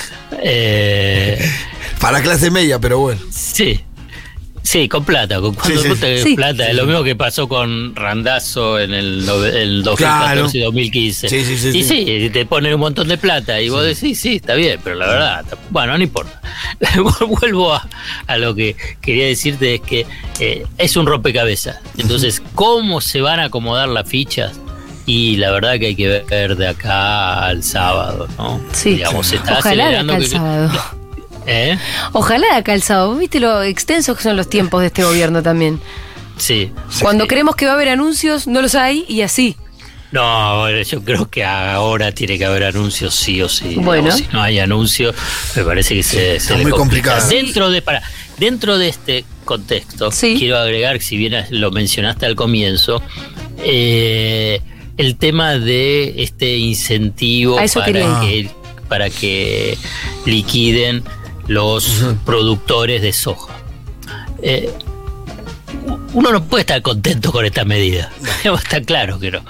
Eh, 0.45 1.39
Para 1.99 2.21
clase 2.21 2.51
media, 2.51 2.77
pero 2.77 2.99
bueno. 2.99 3.21
Sí. 3.31 3.81
Sí, 4.63 4.87
con 4.87 5.03
plata, 5.03 5.41
con 5.41 5.53
cuando 5.53 5.81
sí, 5.81 5.89
sí. 5.93 6.17
sí. 6.23 6.35
plata, 6.35 6.67
es 6.69 6.75
lo 6.75 6.85
mismo 6.85 7.03
que 7.03 7.15
pasó 7.15 7.49
con 7.49 7.93
Randazo 7.95 8.79
en 8.79 8.93
el, 8.93 9.29
el 9.53 9.83
2014 9.83 9.95
claro. 9.97 10.49
y 10.53 10.59
2015. 10.59 11.29
Sí, 11.29 11.43
sí, 11.43 11.57
sí, 11.57 11.77
y 11.77 11.83
sí, 11.83 12.29
te 12.31 12.45
ponen 12.45 12.73
un 12.73 12.79
montón 12.79 13.09
de 13.09 13.17
plata 13.17 13.61
y 13.61 13.67
vos 13.67 13.83
decís, 13.83 14.19
sí, 14.19 14.37
está 14.37 14.55
bien, 14.55 14.79
pero 14.81 14.95
la 14.95 15.07
verdad, 15.07 15.45
bueno, 15.69 15.97
no 15.97 16.03
importa. 16.03 16.41
Vuelvo 17.41 17.73
a, 17.73 17.87
a, 18.25 18.37
lo 18.37 18.55
que 18.55 18.77
quería 19.01 19.25
decirte, 19.25 19.75
es 19.75 19.81
que 19.81 20.05
eh, 20.39 20.65
es 20.77 20.95
un 20.95 21.07
rompecabezas. 21.07 21.79
Entonces, 21.97 22.41
¿cómo 22.55 23.01
se 23.01 23.21
van 23.21 23.41
a 23.41 23.45
acomodar 23.45 23.89
las 23.89 24.07
fichas? 24.07 24.59
Y 25.05 25.35
la 25.35 25.51
verdad 25.51 25.77
que 25.77 25.87
hay 25.87 25.95
que 25.95 26.23
ver 26.29 26.55
de 26.55 26.67
acá 26.69 27.47
al 27.47 27.63
sábado, 27.63 28.29
¿no? 28.37 28.61
Sí, 28.71 28.91
Digamos, 28.91 29.27
se 29.27 29.35
está 29.35 29.59
Ojalá 29.59 29.87
acelerando. 29.87 30.13
De 30.13 30.17
acá 30.17 30.23
al 30.23 30.29
que, 30.29 30.37
sábado. 30.37 31.02
¿Eh? 31.45 31.77
Ojalá 32.13 32.47
haya 32.51 32.63
calzado. 32.63 33.09
¿Vos 33.09 33.19
¿Viste 33.19 33.39
lo 33.39 33.63
extensos 33.63 34.17
que 34.17 34.23
son 34.23 34.37
los 34.37 34.49
tiempos 34.49 34.81
de 34.81 34.87
este 34.87 35.03
gobierno 35.03 35.43
también? 35.43 35.79
Sí. 36.37 36.71
Cuando 37.01 37.27
creemos 37.27 37.55
que 37.55 37.65
va 37.65 37.71
a 37.71 37.75
haber 37.75 37.89
anuncios, 37.89 38.47
no 38.47 38.61
los 38.61 38.75
hay 38.75 39.05
y 39.07 39.21
así. 39.21 39.55
No, 40.11 40.69
yo 40.69 41.03
creo 41.03 41.27
que 41.27 41.43
ahora 41.43 42.11
tiene 42.11 42.37
que 42.37 42.45
haber 42.45 42.63
anuncios 42.65 43.15
sí 43.15 43.41
o 43.41 43.49
sí. 43.49 43.75
Bueno. 43.75 44.03
Digamos, 44.03 44.17
si 44.17 44.27
no 44.31 44.41
hay 44.43 44.59
anuncios, 44.59 45.15
me 45.55 45.63
parece 45.63 45.95
que 45.95 46.03
se, 46.03 46.39
se 46.39 46.55
le 46.55 46.63
muy 46.63 46.71
complica. 46.71 47.15
complicado. 47.15 47.29
Dentro 47.29 47.71
de, 47.71 47.81
para, 47.81 48.03
dentro 48.37 48.77
de 48.77 48.89
este 48.89 49.25
contexto, 49.43 50.11
quiero 50.11 50.57
agregar, 50.57 51.01
si 51.01 51.17
bien 51.17 51.45
lo 51.49 51.71
mencionaste 51.71 52.27
al 52.27 52.35
comienzo, 52.35 53.01
eh, 53.63 54.61
el 54.97 55.17
tema 55.17 55.57
de 55.57 56.21
este 56.21 56.57
incentivo 56.57 57.57
A 57.57 57.63
eso 57.63 57.79
para 57.79 57.91
quería 57.91 58.19
que, 58.21 58.49
para 58.87 59.09
que 59.09 59.77
liquiden 60.25 61.03
los 61.47 62.03
productores 62.25 63.01
de 63.01 63.13
soja. 63.13 63.53
Eh, 64.41 64.71
uno 66.13 66.31
no 66.31 66.43
puede 66.43 66.61
estar 66.61 66.81
contento 66.81 67.31
con 67.31 67.45
esta 67.45 67.65
medida. 67.65 68.11
Está 68.43 68.81
claro 68.81 69.19
que 69.19 69.31
no. 69.31 69.41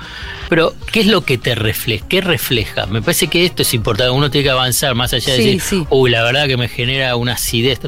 Pero, 0.49 0.73
¿qué 0.91 1.01
es 1.01 1.08
lo 1.08 1.21
que 1.21 1.38
te 1.38 1.56
refleja? 1.56 2.06
¿Qué 2.08 2.21
refleja? 2.21 2.86
Me 2.86 3.01
parece 3.01 3.27
que 3.27 3.45
esto 3.45 3.63
es 3.63 3.73
importante. 3.73 4.12
Uno 4.12 4.29
tiene 4.29 4.43
que 4.45 4.51
avanzar 4.51 4.93
más 4.93 5.13
allá 5.13 5.34
de 5.34 5.39
Sí, 5.39 5.45
decir, 5.45 5.62
sí. 5.62 5.88
uy, 5.89 6.12
la 6.12 6.23
verdad 6.23 6.47
que 6.47 6.58
me 6.58 6.67
genera 6.67 7.15
una 7.15 7.34
acidez. 7.34 7.79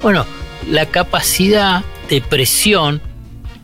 Bueno, 0.00 0.24
la 0.70 0.86
capacidad 0.86 1.84
de 2.08 2.20
presión, 2.22 3.02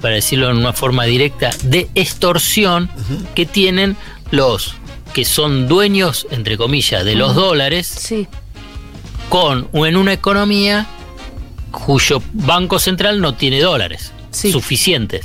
para 0.00 0.14
decirlo 0.16 0.50
en 0.50 0.58
una 0.58 0.72
forma 0.72 1.04
directa, 1.04 1.50
de 1.64 1.88
extorsión 1.94 2.90
que 3.34 3.46
tienen 3.46 3.96
los 4.30 4.74
que 5.14 5.24
son 5.24 5.66
dueños, 5.66 6.26
entre 6.30 6.56
comillas, 6.56 7.04
de 7.04 7.14
los 7.14 7.34
dólares, 7.34 8.12
con 9.30 9.68
o 9.72 9.86
en 9.86 9.96
una 9.96 10.12
economía 10.12 10.86
cuyo 11.70 12.22
banco 12.32 12.78
central 12.78 13.20
no 13.22 13.34
tiene 13.34 13.60
dólares 13.60 14.12
suficientes. 14.32 15.24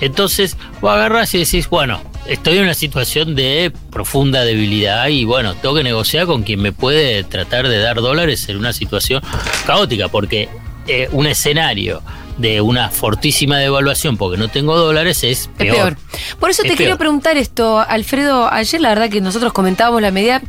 Entonces, 0.00 0.56
vos 0.80 0.92
agarrás 0.92 1.34
y 1.34 1.38
decís, 1.38 1.68
bueno, 1.68 2.00
estoy 2.26 2.58
en 2.58 2.64
una 2.64 2.74
situación 2.74 3.34
de 3.34 3.72
profunda 3.90 4.44
debilidad 4.44 5.08
y 5.08 5.24
bueno, 5.24 5.54
tengo 5.54 5.74
que 5.74 5.82
negociar 5.82 6.26
con 6.26 6.42
quien 6.42 6.60
me 6.60 6.72
puede 6.72 7.24
tratar 7.24 7.68
de 7.68 7.78
dar 7.78 7.96
dólares 8.00 8.48
en 8.48 8.56
una 8.58 8.72
situación 8.72 9.22
caótica, 9.66 10.08
porque 10.08 10.48
eh, 10.86 11.08
un 11.12 11.26
escenario 11.26 12.02
de 12.38 12.62
una 12.62 12.88
fortísima 12.88 13.58
devaluación 13.58 14.16
porque 14.16 14.38
no 14.38 14.48
tengo 14.48 14.76
dólares 14.78 15.24
es 15.24 15.40
Es 15.42 15.48
peor. 15.48 15.76
peor. 15.76 15.96
Por 16.38 16.50
eso 16.50 16.62
Es 16.62 16.70
te 16.70 16.76
quiero 16.76 16.96
preguntar 16.96 17.36
esto, 17.36 17.78
Alfredo. 17.80 18.50
Ayer 18.50 18.80
la 18.80 18.88
verdad 18.90 19.10
que 19.10 19.20
nosotros 19.20 19.52
comentábamos 19.52 20.00
la 20.00 20.10
medida 20.10 20.40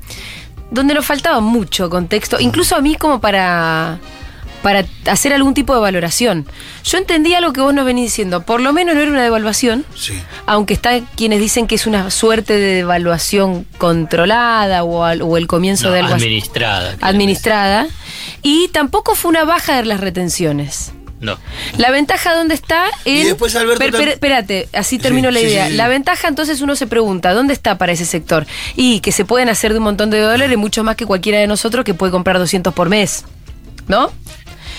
donde 0.72 0.94
nos 0.96 1.06
faltaba 1.06 1.40
mucho 1.42 1.90
contexto, 1.90 2.40
incluso 2.40 2.76
a 2.76 2.82
mí 2.82 2.96
como 2.96 3.22
para 3.22 4.00
para 4.64 4.86
hacer 5.08 5.34
algún 5.34 5.56
tipo 5.56 5.74
de 5.74 5.80
valoración. 5.82 6.46
Yo 6.84 7.00
entendía 7.00 7.42
lo 7.42 7.52
que 7.52 7.62
vos 7.62 7.74
nos 7.74 7.84
venís 7.84 8.06
diciendo, 8.12 8.44
por 8.44 8.62
lo 8.62 8.74
menos 8.74 8.94
no 8.94 9.02
era 9.02 9.10
una 9.10 9.24
devaluación, 9.24 9.84
aunque 10.46 10.76
están 10.76 11.08
quienes 11.18 11.40
dicen 11.40 11.66
que 11.66 11.74
es 11.74 11.88
una 11.88 12.12
suerte 12.12 12.54
de 12.54 12.76
devaluación 12.76 13.66
controlada 13.80 14.84
o, 14.84 15.04
al- 15.04 15.24
o 15.24 15.38
el 15.38 15.48
comienzo 15.48 15.88
No, 15.88 15.94
de 15.94 16.02
algo 16.02 16.14
administrada. 16.14 16.96
administrada, 17.02 17.88
y 18.44 18.68
tampoco 18.68 19.16
fue 19.16 19.30
una 19.30 19.46
baja 19.46 19.78
de 19.78 19.86
las 19.86 20.00
retenciones. 20.00 20.92
No. 21.22 21.38
La 21.78 21.92
ventaja 21.92 22.34
dónde 22.36 22.56
está 22.56 22.86
en... 23.06 23.18
Y 23.18 23.24
después, 23.26 23.56
Alberto, 23.56 23.80
Per- 23.80 23.92
per- 23.92 24.02
tam- 24.10 24.12
espérate, 24.14 24.68
así 24.74 24.98
termino 24.98 25.30
Sí, 25.30 25.34
la 25.36 25.42
idea. 25.42 25.66
sí, 25.68 25.72
sí. 25.72 25.78
La 25.78 25.88
ventaja 25.88 26.28
entonces 26.28 26.60
uno 26.62 26.76
se 26.76 26.88
pregunta, 26.88 27.34
¿dónde 27.34 27.54
está 27.54 27.78
para 27.78 27.92
ese 27.94 28.06
sector? 28.06 28.46
Y 28.76 29.00
que 29.02 29.12
se 29.12 29.24
pueden 29.24 29.48
hacer 29.48 29.72
de 29.72 29.78
un 29.78 29.84
montón 29.86 30.10
de 30.10 30.20
dólares, 30.20 30.58
mucho 30.58 30.84
más 30.84 30.96
que 30.96 31.06
cualquiera 31.06 31.40
de 31.40 31.48
nosotros 31.48 31.86
que 31.86 31.94
puede 31.94 32.12
comprar 32.12 32.38
200 32.40 32.74
por 32.74 32.90
mes. 32.90 33.24
¿No? 33.88 34.12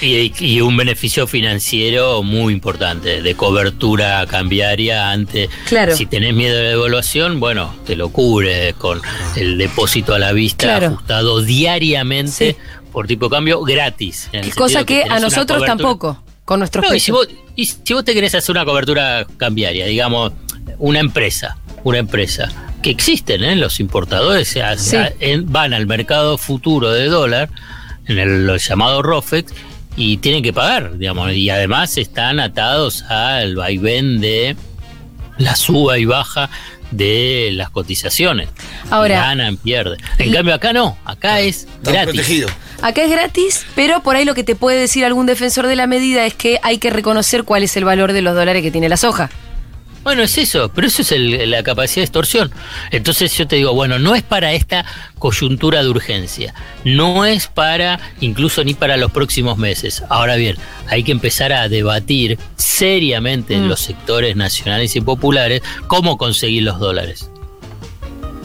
Y, 0.01 0.33
y 0.45 0.61
un 0.61 0.77
beneficio 0.77 1.29
financiero 1.29 2.25
muy 2.25 2.53
importante, 2.53 3.23
de 3.23 3.35
cobertura 3.37 4.27
cambiaria 4.27 5.11
ante... 5.13 5.49
Claro. 5.69 5.95
Si 5.97 6.07
tenés 6.07 6.35
miedo 6.35 6.57
de 6.57 6.63
la 6.65 6.69
devaluación, 6.71 7.39
bueno, 7.39 7.73
te 7.87 7.95
lo 7.95 8.09
cubre 8.09 8.75
con 8.75 9.01
el 9.37 9.59
depósito 9.59 10.13
a 10.15 10.19
la 10.19 10.33
vista 10.33 10.67
Claro. 10.67 10.87
ajustado 10.89 11.41
diariamente 11.43 12.57
por 12.91 13.07
tipo 13.07 13.27
de 13.27 13.31
cambio 13.37 13.63
gratis. 13.63 14.29
en 14.33 14.41
el 14.41 14.45
sentido 14.47 14.65
Cosa 14.65 14.85
que, 14.85 15.05
a 15.09 15.19
nosotros 15.21 15.65
tampoco, 15.65 16.22
con 16.45 16.59
nuestros 16.61 16.85
No, 16.89 16.95
y, 16.95 17.01
si 17.01 17.11
vos, 17.13 17.29
y 17.57 17.67
si 17.67 17.95
vos 17.95 18.05
te 18.05 18.15
querés 18.15 18.35
hacer 18.35 18.55
una 18.55 18.65
cobertura 18.65 19.27
cambiaria, 19.37 19.87
digamos, 19.87 20.33
una 20.79 21.01
empresa, 21.01 21.57
una 21.85 21.99
empresa, 21.99 22.51
que 22.83 22.91
existen, 22.91 23.45
¿eh? 23.45 23.55
los 23.57 23.79
importadores 23.81 24.49
Sí. 24.77 24.97
en- 25.21 25.51
van 25.53 25.73
al 25.73 25.87
mercado 25.87 26.37
futuro 26.39 26.91
de 26.91 27.07
dólar, 27.07 27.49
en 28.07 28.19
el 28.19 28.47
lo 28.47 28.57
llamado 28.57 29.03
ROFEX, 29.03 29.53
y 29.97 30.17
tienen 30.17 30.43
que 30.43 30.53
pagar, 30.53 30.99
digamos, 30.99 31.33
y 31.33 31.51
además 31.51 31.97
están 31.99 32.41
atados 32.41 33.03
al 33.03 33.55
vaivén 33.57 34.21
de 34.21 34.57
la 35.39 35.55
suba 35.55 35.99
y 35.99 36.05
baja 36.07 36.51
de 36.93 37.51
las 37.53 37.71
cotizaciones. 37.71 38.49
Ahora- 38.91 39.21
ganan, 39.21 39.57
pierden. 39.57 39.99
En 40.19 40.33
cambio 40.33 40.55
acá 40.55 40.73
no, 40.73 40.97
acá 41.05 41.41
es 41.41 41.67
gratis. 41.83 42.45
Acá 42.81 43.03
es 43.05 43.11
gratis, 43.11 43.67
pero 43.75 44.03
por 44.03 44.17
ahí 44.17 44.25
lo 44.25 44.35
que 44.35 44.45
te 44.45 44.57
puede 44.57 44.79
decir 44.79 45.05
algún 45.05 45.27
defensor 45.27 45.67
de 45.67 45.77
la 45.77 45.87
medida 45.87 46.27
es 46.27 46.35
que 46.35 46.59
hay 46.63 46.79
que 46.79 46.91
reconocer 46.91 47.45
cuál 47.45 47.63
es 47.63 47.77
el 47.77 47.85
valor 47.85 48.13
de 48.13 48.23
los 48.23 48.35
dólares 48.35 48.63
que 48.63 48.71
tiene 48.71 48.89
la 48.89 48.97
soja. 48.97 49.31
Bueno, 50.03 50.23
es 50.23 50.37
eso, 50.39 50.71
pero 50.75 50.87
eso 50.89 51.03
es 51.03 51.13
el- 51.13 51.51
la 51.51 51.63
capacidad 51.63 51.97
de 51.97 52.03
extorsión. 52.05 52.51
Entonces 52.91 53.37
yo 53.37 53.47
te 53.47 53.57
digo, 53.57 53.73
bueno, 53.73 53.99
no 53.99 54.15
es 54.15 54.23
para 54.23 54.53
esta 54.53 54.85
coyuntura 55.19 55.83
de 55.83 55.89
urgencia, 55.89 56.55
no 56.85 57.25
es 57.25 57.47
para 57.47 58.01
incluso 58.21 58.65
ni 58.65 58.75
para 58.75 58.97
los 58.97 59.13
próximos 59.13 59.59
meses. 59.59 60.03
Ahora 60.09 60.35
bien, 60.37 60.57
hay 60.89 61.05
que 61.05 61.13
empezar 61.13 61.53
a 61.53 61.69
debatir 61.69 62.39
seriamente 62.57 63.55
en 63.55 63.67
Mm. 63.67 63.69
los 63.69 63.81
sectores 63.81 64.35
nacionales 64.35 64.97
y 64.97 65.01
populares 65.01 65.63
cómo 65.87 66.19
conseguir 66.19 66.65
los 66.65 66.81
dólares. 66.81 67.29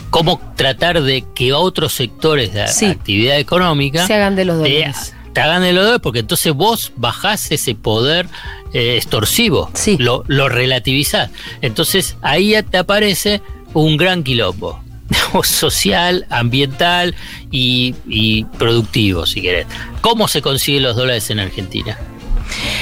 Cómo 0.09 0.39
tratar 0.55 1.01
de 1.01 1.25
que 1.35 1.53
otros 1.53 1.93
sectores 1.93 2.53
de 2.53 2.67
Sí. 2.67 2.85
actividad 2.85 3.37
económica 3.39 4.05
Se 4.07 4.13
hagan 4.13 4.35
de 4.35 4.45
los 4.45 4.63
te- 4.63 4.69
dólares. 4.73 5.13
te 5.33 5.41
hagan 5.41 5.61
de 5.61 5.73
los 5.73 5.83
dólares, 5.83 6.01
porque 6.01 6.19
entonces 6.19 6.53
vos 6.53 6.93
bajás 6.95 7.51
ese 7.51 7.75
poder 7.75 8.27
eh, 8.73 8.97
extorsivo, 8.97 9.69
lo, 9.99 10.23
lo 10.27 10.49
relativizás. 10.49 11.29
Entonces 11.61 12.15
ahí 12.21 12.53
te 12.69 12.77
aparece 12.77 13.41
un 13.73 13.97
gran 13.97 14.23
quilombo. 14.23 14.81
social, 15.43 16.25
ambiental 16.29 17.15
y, 17.49 17.95
y 18.07 18.43
productivo, 18.43 19.25
si 19.25 19.41
querés. 19.41 19.65
¿Cómo 20.01 20.27
se 20.27 20.41
consiguen 20.41 20.83
los 20.83 20.95
dólares 20.97 21.29
en 21.29 21.39
Argentina? 21.39 21.97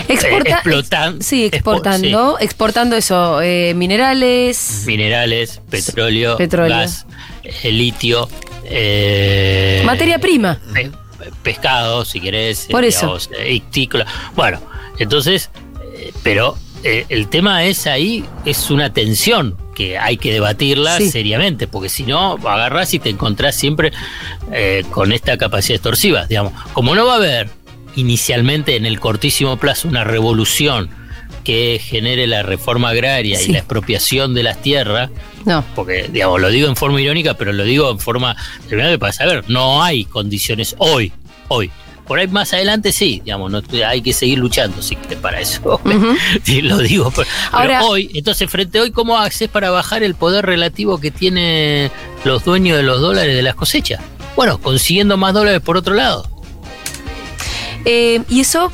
Exporta, 0.07 0.49
Eh, 0.49 0.53
explotan- 0.63 1.21
sí, 1.21 1.45
expo- 1.45 1.55
exportando, 1.55 2.37
exportando 2.39 2.95
eso, 2.95 3.41
eh, 3.41 3.73
minerales, 3.75 4.83
Minerales, 4.85 5.61
petróleo, 5.69 6.37
Petróleo. 6.37 6.75
gas, 6.77 7.05
eh, 7.43 7.71
litio, 7.71 8.27
eh, 8.65 9.81
materia 9.85 10.19
prima. 10.19 10.59
pe- 10.73 10.91
pescado, 11.43 12.05
si 12.05 12.19
querés, 12.19 12.67
Por 12.71 12.83
eh, 12.83 12.87
eso. 12.89 13.17
digamos. 13.19 13.29
Bueno, 14.35 14.61
entonces, 14.99 15.49
pero 16.23 16.57
eh, 16.83 17.05
el 17.09 17.27
tema 17.29 17.63
es 17.65 17.87
ahí, 17.87 18.23
es 18.45 18.69
una 18.69 18.93
tensión 18.93 19.57
que 19.75 19.97
hay 19.97 20.17
que 20.17 20.31
debatirla 20.31 20.97
Sí. 20.97 21.09
seriamente, 21.09 21.67
porque 21.67 21.89
si 21.89 22.03
no, 22.03 22.33
agarrás 22.47 22.93
y 22.93 22.99
te 22.99 23.09
encontrás 23.09 23.55
siempre 23.55 23.91
eh, 24.51 24.83
con 24.91 25.11
esta 25.11 25.37
capacidad 25.37 25.75
extorsiva. 25.75 26.25
Digamos, 26.27 26.53
como 26.73 26.95
no 26.95 27.05
va 27.05 27.13
a 27.13 27.17
haber 27.17 27.49
inicialmente 27.95 28.75
en 28.75 28.85
el 28.85 28.99
cortísimo 28.99 29.57
plazo 29.57 29.87
una 29.87 30.03
revolución 30.03 30.89
que 31.43 31.79
genere 31.83 32.25
la 32.27 32.41
reforma 32.43 32.89
agraria 32.89 33.37
Sí. 33.37 33.49
y 33.49 33.53
la 33.53 33.59
expropiación 33.59 34.33
de 34.33 34.43
las 34.43 34.61
tierras, 34.61 35.11
No. 35.45 35.63
porque 35.75 36.09
digamos, 36.11 36.41
lo 36.41 36.49
digo 36.49 36.67
en 36.67 36.75
forma 36.75 36.99
irónica, 37.01 37.35
pero 37.35 37.53
lo 37.53 37.63
digo 37.63 37.91
en 37.91 37.99
forma 37.99 38.35
determinada 38.63 38.97
para 38.97 39.13
saber, 39.13 39.43
no 39.47 39.83
hay 39.83 40.05
condiciones 40.05 40.75
hoy, 40.79 41.11
hoy. 41.49 41.69
Por 42.07 42.19
ahí 42.19 42.27
más 42.27 42.53
adelante 42.53 42.91
sí, 42.91 43.21
digamos, 43.25 43.51
no, 43.51 43.61
hay 43.87 44.01
que 44.01 44.13
seguir 44.13 44.37
luchando 44.37 44.81
sí, 44.81 44.95
para 45.21 45.39
eso. 45.39 45.81
Sí, 46.43 46.61
lo 46.63 46.77
digo, 46.77 47.11
pero, 47.11 47.27
hoy, 47.87 48.11
entonces 48.13 48.49
frente 48.49 48.77
a 48.79 48.83
hoy, 48.83 48.91
¿cómo 48.91 49.17
haces 49.17 49.49
para 49.49 49.71
bajar 49.71 50.03
el 50.03 50.13
poder 50.15 50.45
relativo 50.45 50.99
que 50.99 51.09
tienen 51.11 51.91
los 52.23 52.43
dueños 52.43 52.77
de 52.77 52.83
los 52.83 53.01
dólares 53.01 53.35
de 53.35 53.41
las 53.41 53.55
cosechas? 53.55 54.01
Bueno, 54.35 54.59
consiguiendo 54.59 55.17
más 55.17 55.33
dólares 55.33 55.61
por 55.61 55.77
otro 55.77 55.95
lado. 55.95 56.29
Eh, 57.85 58.21
y 58.29 58.41
eso. 58.41 58.71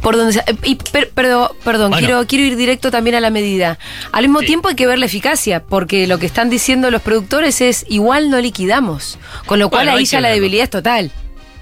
Por 0.00 0.16
donde 0.16 0.32
se- 0.32 0.40
eh, 0.46 0.56
y 0.64 0.76
per- 0.76 1.10
perdón, 1.10 1.48
perdón 1.62 1.90
Bueno. 1.90 2.06
quiero, 2.06 2.26
quiero 2.26 2.44
ir 2.46 2.56
directo 2.56 2.90
también 2.90 3.16
a 3.16 3.20
la 3.20 3.28
medida. 3.28 3.78
Al 4.12 4.22
mismo 4.22 4.40
tiempo 4.40 4.68
hay 4.68 4.74
que 4.74 4.86
ver 4.86 4.98
la 4.98 5.04
eficacia, 5.06 5.62
porque 5.62 6.06
lo 6.06 6.18
que 6.18 6.24
están 6.24 6.48
diciendo 6.48 6.90
los 6.90 7.02
productores 7.02 7.60
es 7.60 7.84
igual 7.88 8.30
no 8.30 8.40
liquidamos. 8.40 9.18
Con 9.44 9.58
lo 9.58 9.68
cual 9.68 9.90
ahí 9.90 10.06
ya 10.06 10.20
la 10.20 10.30
debilidad 10.30 10.64
es 10.64 10.70
total. 10.70 11.10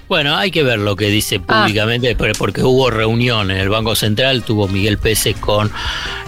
Bueno, 0.09 0.35
hay 0.35 0.49
que 0.49 0.63
ver 0.63 0.79
lo 0.79 0.95
que 0.95 1.05
dice 1.09 1.39
Ah. 1.47 1.61
públicamente, 1.61 2.15
pero- 2.15 2.33
porque 2.33 2.63
hubo 2.63 2.89
reunión 2.89 3.51
en 3.51 3.57
el 3.57 3.69
Banco 3.69 3.95
Central, 3.95 4.43
tuvo 4.43 4.67
Miguel 4.67 4.97
Pérez 4.97 5.35
con, 5.39 5.71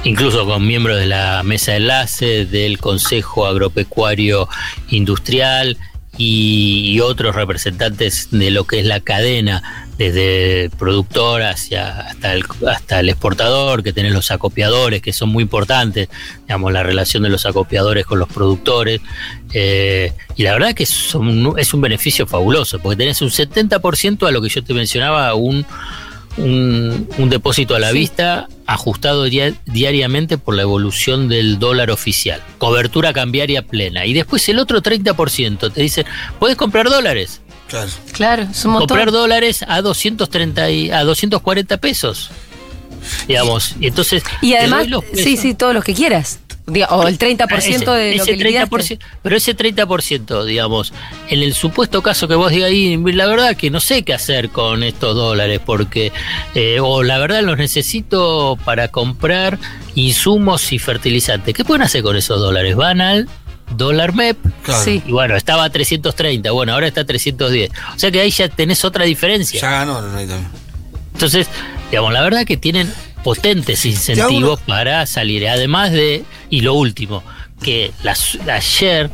incluso 0.04 0.46
con 0.46 0.66
miembros 0.66 1.00
de 1.00 1.08
la 1.08 1.42
mesa 1.44 1.72
de 1.72 1.78
enlace, 1.78 2.46
del 2.46 2.78
Consejo 2.78 3.48
Agropecuario 3.48 4.48
Industrial 4.90 5.78
y, 6.18 7.00
otros 7.00 7.36
representantes 7.36 8.30
de 8.32 8.52
lo 8.52 8.66
que 8.66 8.80
es 8.80 8.86
la 8.86 9.00
cadena, 9.00 9.88
desde 9.98 10.70
productor 10.78 11.42
hacia 11.44 12.00
hasta 12.02 12.34
el, 12.34 12.44
hasta 12.68 13.00
el 13.00 13.10
exportador, 13.10 13.84
que 13.84 13.94
tenés 13.94 14.12
los 14.14 14.32
acopiadores, 14.32 15.02
que 15.02 15.14
son 15.14 15.30
muy 15.30 15.44
importantes, 15.44 16.10
digamos, 16.48 16.72
la 16.74 16.84
relación 16.84 17.24
de 17.24 17.30
los 17.30 17.46
acopiadores 17.46 18.06
con 18.06 18.20
los 18.20 18.28
productores. 18.30 19.02
eh, 19.54 20.14
y 20.38 20.44
la 20.44 20.54
verdad 20.54 20.74
que 20.74 20.86
son- 20.86 21.56
es 21.58 21.74
un 21.74 21.82
beneficio 21.82 22.26
fabuloso, 22.26 22.80
porque 22.80 22.96
tenés 22.96 23.22
un 23.22 23.30
70% 23.32 24.26
a 24.26 24.32
lo 24.32 24.42
que 24.42 24.48
yo 24.48 24.64
te 24.64 24.74
mencionaba, 24.74 25.34
un, 25.36 25.66
un, 26.38 27.08
un 27.18 27.30
depósito 27.30 27.76
a 27.76 27.80
la 27.80 27.92
vista 27.92 28.48
ajustado 28.66 29.26
dia- 29.26 29.54
diariamente 29.66 30.38
por 30.38 30.56
la 30.56 30.62
evolución 30.62 31.28
del 31.28 31.60
dólar 31.60 31.92
oficial. 31.92 32.42
Cobertura 32.58 33.14
cambiaria 33.14 33.62
plena. 33.64 34.06
Y 34.06 34.14
después 34.14 34.48
el 34.50 34.60
otro 34.60 34.82
30% 34.82 35.72
te 35.74 35.82
dicen, 35.82 36.06
puedes 36.40 36.56
comprar 36.58 36.90
dólares. 36.90 37.42
Claro. 37.68 37.90
Claro. 38.12 38.48
Comprar 38.80 39.12
dólares 39.12 39.64
a 39.68 39.82
230 39.82 40.72
y, 40.72 40.92
a 40.92 41.04
240 41.04 41.78
pesos. 41.78 42.32
Digamos, 43.28 43.76
y 43.80 43.88
entonces 43.88 44.24
Y 44.42 44.54
además, 44.54 44.88
sí, 45.14 45.36
sí, 45.38 45.54
todos 45.54 45.74
los 45.74 45.84
que 45.84 45.94
quieras. 45.94 46.40
O 46.90 47.08
el 47.08 47.18
30% 47.18 47.58
Ese- 47.58 47.92
de 47.92 48.16
lo 48.16 48.24
ese 48.24 48.32
que 48.38 48.44
liquidaste. 48.44 48.70
30%, 48.70 49.00
pero 49.22 49.36
ese 49.38 49.54
30%, 49.56 50.46
digamos, 50.46 50.94
en 51.30 51.42
el 51.44 51.54
supuesto 51.54 52.02
caso 52.02 52.28
que 52.28 52.36
vos 52.36 52.52
digas 52.52 52.70
ahí, 52.70 52.98
la 53.14 53.26
verdad 53.26 53.56
que 53.56 53.70
no 53.70 53.80
sé 53.80 54.04
qué 54.04 54.14
hacer 54.14 54.50
con 54.50 54.84
estos 54.84 55.16
dólares, 55.16 55.60
porque, 55.66 56.12
eh, 56.56 56.80
o 56.82 57.04
la 57.04 57.18
verdad 57.20 57.42
los 57.44 57.58
necesito 57.58 58.58
para 58.64 58.88
comprar 58.88 59.58
insumos 59.96 60.72
y 60.74 60.80
fertilizantes. 60.80 61.54
¿Qué 61.54 61.64
pueden 61.66 61.82
hacer 61.84 62.02
con 62.04 62.16
esos 62.16 62.40
dólares? 62.40 62.76
Van 62.76 63.02
al 63.02 63.28
dólar 63.76 64.14
MEP. 64.14 64.38
Sí. 64.84 65.02
Y 65.06 65.12
bueno, 65.12 65.36
estaba 65.36 65.64
a 65.66 65.70
330, 65.70 66.52
bueno, 66.52 66.74
ahora 66.74 66.88
está 66.88 67.02
a 67.02 67.06
310. 67.06 67.70
O 67.96 68.00
sea 68.00 68.12
que 68.12 68.20
ahí 68.22 68.32
ya 68.32 68.48
tenés 68.50 68.84
otra 68.86 69.06
diferencia. 69.06 69.62
Ya 69.62 69.72
ganó, 69.72 70.02
no, 70.02 70.08
no, 70.10 70.26
no. 70.26 70.36
Entonces, 71.14 71.48
digamos, 71.90 72.14
la 72.14 72.22
verdad 72.22 72.46
que 72.46 72.58
tienen 72.58 72.92
potentes 73.24 73.86
incentivos 73.86 74.60
para 74.62 75.06
salir. 75.06 75.48
Además 75.48 75.92
de, 75.92 76.24
y 76.50 76.62
lo 76.62 76.74
último, 76.74 77.24
que 77.62 77.92
las- 78.04 78.38
ayer 78.50 79.10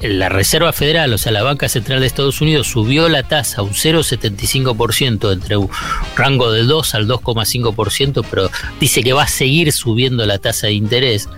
la 0.00 0.28
Reserva 0.28 0.72
Federal, 0.72 1.12
o 1.12 1.18
sea, 1.18 1.30
la 1.30 1.44
Banca 1.44 1.68
Central 1.68 2.00
de 2.00 2.06
Estados 2.08 2.40
Unidos, 2.40 2.66
subió 2.66 3.08
la 3.08 3.22
tasa 3.22 3.62
un 3.62 3.72
0,75% 3.72 5.32
entre 5.32 5.56
un 5.56 5.68
rango 6.16 6.50
del 6.50 6.66
2 6.66 6.94
al 6.96 7.06
2,5%, 7.06 8.24
pero 8.28 8.50
dice 8.80 9.02
que 9.02 9.12
va 9.12 9.22
a 9.24 9.28
seguir 9.28 9.70
subiendo 9.72 10.26
la 10.26 10.38
tasa 10.38 10.66
de 10.66 10.72
interés 10.72 11.28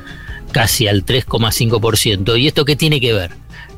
casi 0.52 0.88
al 0.88 1.04
3,5%. 1.04 2.38
¿Y 2.40 2.46
esto 2.46 2.64
qué 2.64 2.74
tiene 2.76 3.00
que 3.00 3.12
ver? 3.12 3.32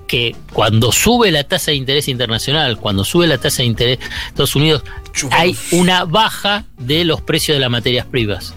Que 0.06 0.36
cuando 0.52 0.92
sube 0.92 1.30
la 1.30 1.44
tasa 1.44 1.72
de 1.72 1.76
interés 1.76 2.08
internacional, 2.08 2.78
cuando 2.78 3.04
sube 3.04 3.26
la 3.26 3.38
tasa 3.38 3.62
de 3.62 3.66
interés 3.66 3.98
de 3.98 4.04
Estados 4.28 4.56
Unidos, 4.56 4.82
hay 5.30 5.56
una 5.72 6.04
baja 6.04 6.64
de 6.78 7.04
los 7.04 7.20
precios 7.20 7.56
de 7.56 7.60
las 7.60 7.70
materias 7.70 8.06
primas. 8.06 8.54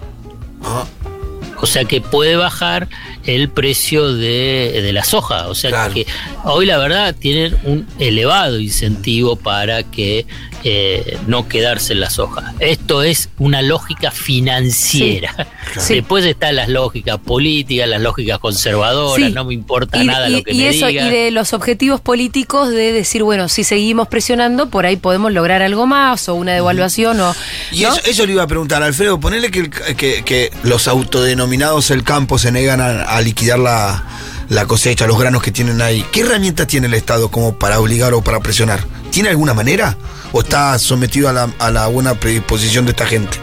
O 1.62 1.66
sea 1.66 1.84
que 1.86 2.00
puede 2.00 2.36
bajar 2.36 2.88
el 3.26 3.50
precio 3.50 4.14
de, 4.14 4.80
de 4.82 4.94
la 4.94 5.04
soja. 5.04 5.48
O 5.48 5.56
sea 5.56 5.90
que 5.94 6.08
hoy 6.44 6.66
la 6.66 6.78
verdad 6.78 7.16
tienen 7.18 7.58
un 7.64 7.88
elevado 8.00 8.60
incentivo 8.60 9.36
para 9.36 9.84
que 9.84 10.26
eh, 10.64 11.18
no 11.28 11.48
quedarse 11.48 11.94
en 11.94 12.00
la 12.02 12.10
soja. 12.10 12.54
Esto 12.60 13.04
es 13.04 13.30
una 13.38 13.62
lógica 13.62 14.12
financiera. 14.12 15.48
Sí. 15.80 15.94
Después 15.96 16.26
están 16.26 16.56
las 16.56 16.68
lógicas 16.68 17.20
políticas, 17.20 17.88
las 17.88 18.02
lógicas 18.02 18.40
conservadoras, 18.40 19.28
Sí. 19.28 19.32
no 19.34 19.46
me 19.46 19.54
importa 19.54 20.02
Y, 20.02 20.08
nada 20.08 20.28
y- 20.28 20.32
lo 20.32 20.44
que 20.44 20.52
y 20.54 20.58
me 20.62 20.70
eso, 20.70 20.88
digan. 20.88 21.08
y 21.08 21.12
de 21.12 21.30
los 21.30 21.54
objetivos 21.54 22.02
políticos 22.02 22.70
de 22.72 22.92
decir, 22.92 23.22
bueno, 23.22 23.48
si 23.50 23.64
seguimos 23.64 24.08
presionando, 24.08 24.70
por 24.72 24.88
ahí 24.88 24.96
podemos 24.98 25.32
lograr 25.32 25.62
algo 25.62 25.86
más, 25.86 26.28
o 26.28 26.34
una 26.34 26.54
devaluación, 26.54 27.20
o. 27.22 27.36
Y 27.72 27.82
¿no? 27.84 27.94
eso, 27.94 28.02
eso 28.06 28.26
le 28.26 28.32
iba 28.34 28.42
a 28.44 28.48
preguntar, 28.48 28.82
Alfredo, 28.82 29.20
ponele 29.20 29.52
que, 29.52 29.60
el- 29.60 29.70
que- 29.70 30.24
que 30.26 30.52
los 30.64 30.88
autodenominados 30.88 31.92
el 31.92 32.04
campo 32.04 32.40
se 32.40 32.52
negan 32.52 32.82
a, 32.82 33.04
a 33.04 33.22
liquidar 33.22 33.60
la, 33.60 34.04
la 34.50 34.66
cosecha, 34.66 35.06
los 35.06 35.20
granos 35.20 35.44
que 35.44 35.52
tienen 35.52 35.84
ahí. 35.84 36.04
¿Qué 36.12 36.22
herramientas 36.22 36.66
tiene 36.66 36.88
el 36.88 36.96
Estado 36.96 37.30
como 37.30 37.60
para 37.60 37.80
obligar 37.80 38.16
o 38.16 38.24
para 38.24 38.40
presionar? 38.40 38.84
¿Tiene 39.12 39.30
alguna 39.30 39.54
manera? 39.54 39.96
¿O 40.32 40.42
está 40.42 40.78
sometido 40.78 41.30
a 41.30 41.34
la, 41.34 41.54
a 41.60 41.72
la 41.72 41.88
buena 41.88 42.20
predisposición 42.20 42.86
de 42.86 42.92
esta 42.92 43.06
gente? 43.06 43.38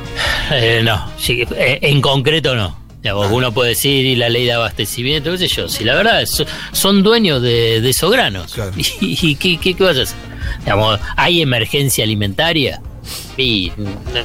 Eh, 0.53 0.81
no, 0.85 1.11
sí, 1.19 1.45
eh, 1.57 1.79
en 1.83 2.01
concreto 2.01 2.55
no. 2.55 2.77
Digamos, 3.03 3.31
uno 3.31 3.53
puede 3.53 3.71
decir 3.71 4.05
y 4.05 4.17
la 4.17 4.29
ley 4.29 4.45
de 4.47 4.53
abastecimiento, 4.53 5.31
qué 5.33 5.39
sé 5.39 5.49
yo. 5.49 5.69
Si 5.69 5.85
la 5.85 5.95
verdad 5.95 6.25
son 6.73 7.03
dueños 7.03 7.41
de, 7.43 7.81
de 7.81 7.91
esos 7.91 8.11
granos. 8.11 8.57
¿Y, 8.77 9.31
y 9.31 9.35
qué, 9.37 9.59
qué, 9.59 9.75
qué 9.75 9.85
vas 9.85 9.97
a 9.97 10.03
hacer? 10.03 10.17
Digamos, 10.61 10.99
¿hay 11.17 11.43
emergencia 11.43 12.05
alimentaria? 12.05 12.81
Y, 13.37 13.73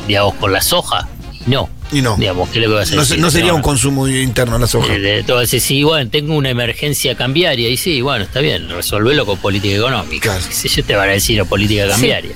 digamos, 0.08 0.36
con 0.36 0.52
la 0.52 0.62
soja. 0.62 1.08
No. 1.46 1.70
Y 1.92 2.02
no. 2.02 2.16
Digamos, 2.18 2.50
¿qué 2.50 2.60
le 2.60 2.68
vas 2.68 2.92
a 2.92 2.96
No, 2.96 3.02
decir? 3.02 3.20
no 3.20 3.30
sería 3.32 3.50
No, 3.50 3.56
un 3.58 3.62
consumo 3.62 4.08
interno 4.08 4.58
la 4.58 4.68
soja. 4.68 4.94
de- 4.98 5.24
todo 5.24 5.42
ese, 5.42 5.60
sí, 5.60 5.84
bueno, 5.84 6.10
tengo 6.10 6.36
una 6.36 6.50
emergencia 6.50 7.16
cambiaria. 7.16 7.68
Y 7.70 7.78
sí, 7.78 8.02
bueno, 8.02 8.24
está 8.24 8.40
bien, 8.40 8.70
resolverlo 8.70 9.26
con 9.26 9.38
política 9.40 9.76
económica. 9.76 10.40
Si 10.40 10.70
yo 10.70 10.84
te 10.84 10.96
van 10.96 11.10
a 11.10 11.14
decir 11.14 11.42
o 11.42 11.46
política 11.46 11.88
cambiaria. 11.88 12.32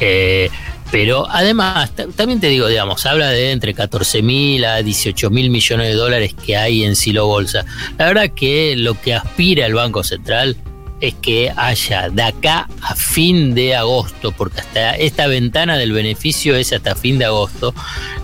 Eh, 0.00 0.50
pero 0.90 1.26
además, 1.30 1.94
ta- 1.94 2.08
también 2.16 2.40
te 2.40 2.48
digo, 2.48 2.66
digamos, 2.66 3.06
habla 3.06 3.30
de 3.30 3.52
entre 3.52 3.72
14 3.74 4.22
mil 4.22 4.64
a 4.64 4.82
18 4.82 5.30
mil 5.30 5.48
millones 5.50 5.86
de 5.88 5.94
dólares 5.94 6.34
que 6.44 6.56
hay 6.56 6.84
en 6.84 6.96
Silo 6.96 7.26
Bolsa. 7.26 7.64
La 7.96 8.06
verdad 8.08 8.30
que 8.34 8.74
lo 8.76 9.00
que 9.00 9.14
aspira 9.14 9.66
el 9.66 9.74
Banco 9.74 10.02
Central 10.02 10.56
es 11.00 11.14
que 11.14 11.52
haya 11.56 12.08
de 12.10 12.22
acá 12.22 12.68
a 12.82 12.94
fin 12.94 13.54
de 13.54 13.74
agosto, 13.76 14.32
porque 14.32 14.60
hasta 14.60 14.96
esta 14.96 15.26
ventana 15.26 15.76
del 15.76 15.92
beneficio 15.92 16.54
es 16.56 16.72
hasta 16.72 16.94
fin 16.94 17.18
de 17.18 17.24
agosto, 17.24 17.74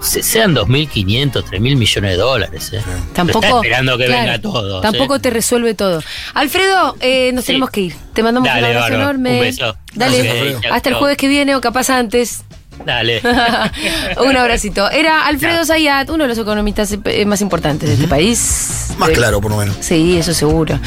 se- 0.00 0.22
sean 0.22 0.54
2.500, 0.54 1.44
3.000 1.44 1.60
millones 1.76 2.10
de 2.10 2.16
dólares. 2.16 2.70
¿eh? 2.74 2.80
Tampoco. 3.14 3.44
Está 3.44 3.56
esperando 3.56 3.96
que 3.98 4.06
claro, 4.06 4.20
venga 4.22 4.38
todo. 4.40 4.78
¿eh? 4.78 4.82
Tampoco 4.82 5.18
te 5.20 5.30
resuelve 5.30 5.74
todo. 5.74 6.02
Alfredo, 6.34 6.96
eh, 7.00 7.30
nos 7.32 7.44
tenemos 7.46 7.70
que 7.70 7.80
ir. 7.80 7.96
Te 8.12 8.22
mandamos 8.22 8.48
Dale, 8.48 8.60
un 8.60 8.66
abrazo 8.66 8.82
bárbaro. 8.84 9.02
enorme. 9.02 9.30
Un 9.34 9.40
beso. 9.40 9.76
Dale. 9.94 10.56
Hasta 10.70 10.88
el 10.90 10.94
jueves 10.96 11.16
que 11.16 11.28
viene 11.28 11.56
o 11.56 11.60
capaz 11.60 11.90
antes. 11.90 12.42
Dale. 12.84 13.22
un 14.22 14.36
abracito. 14.36 14.90
Era 14.90 15.26
Alfredo 15.26 15.64
Zayat, 15.64 16.10
uno 16.10 16.24
de 16.24 16.28
los 16.28 16.36
economistas 16.38 16.94
eh, 17.06 17.24
más 17.24 17.40
importantes 17.40 17.88
de 17.88 17.94
este 17.94 18.06
país. 18.08 18.88
Más 18.98 19.10
claro, 19.10 19.40
por 19.40 19.50
lo 19.50 19.56
menos. 19.56 19.76
Sí, 19.80 20.16
eso 20.18 20.34
seguro. 20.34 20.78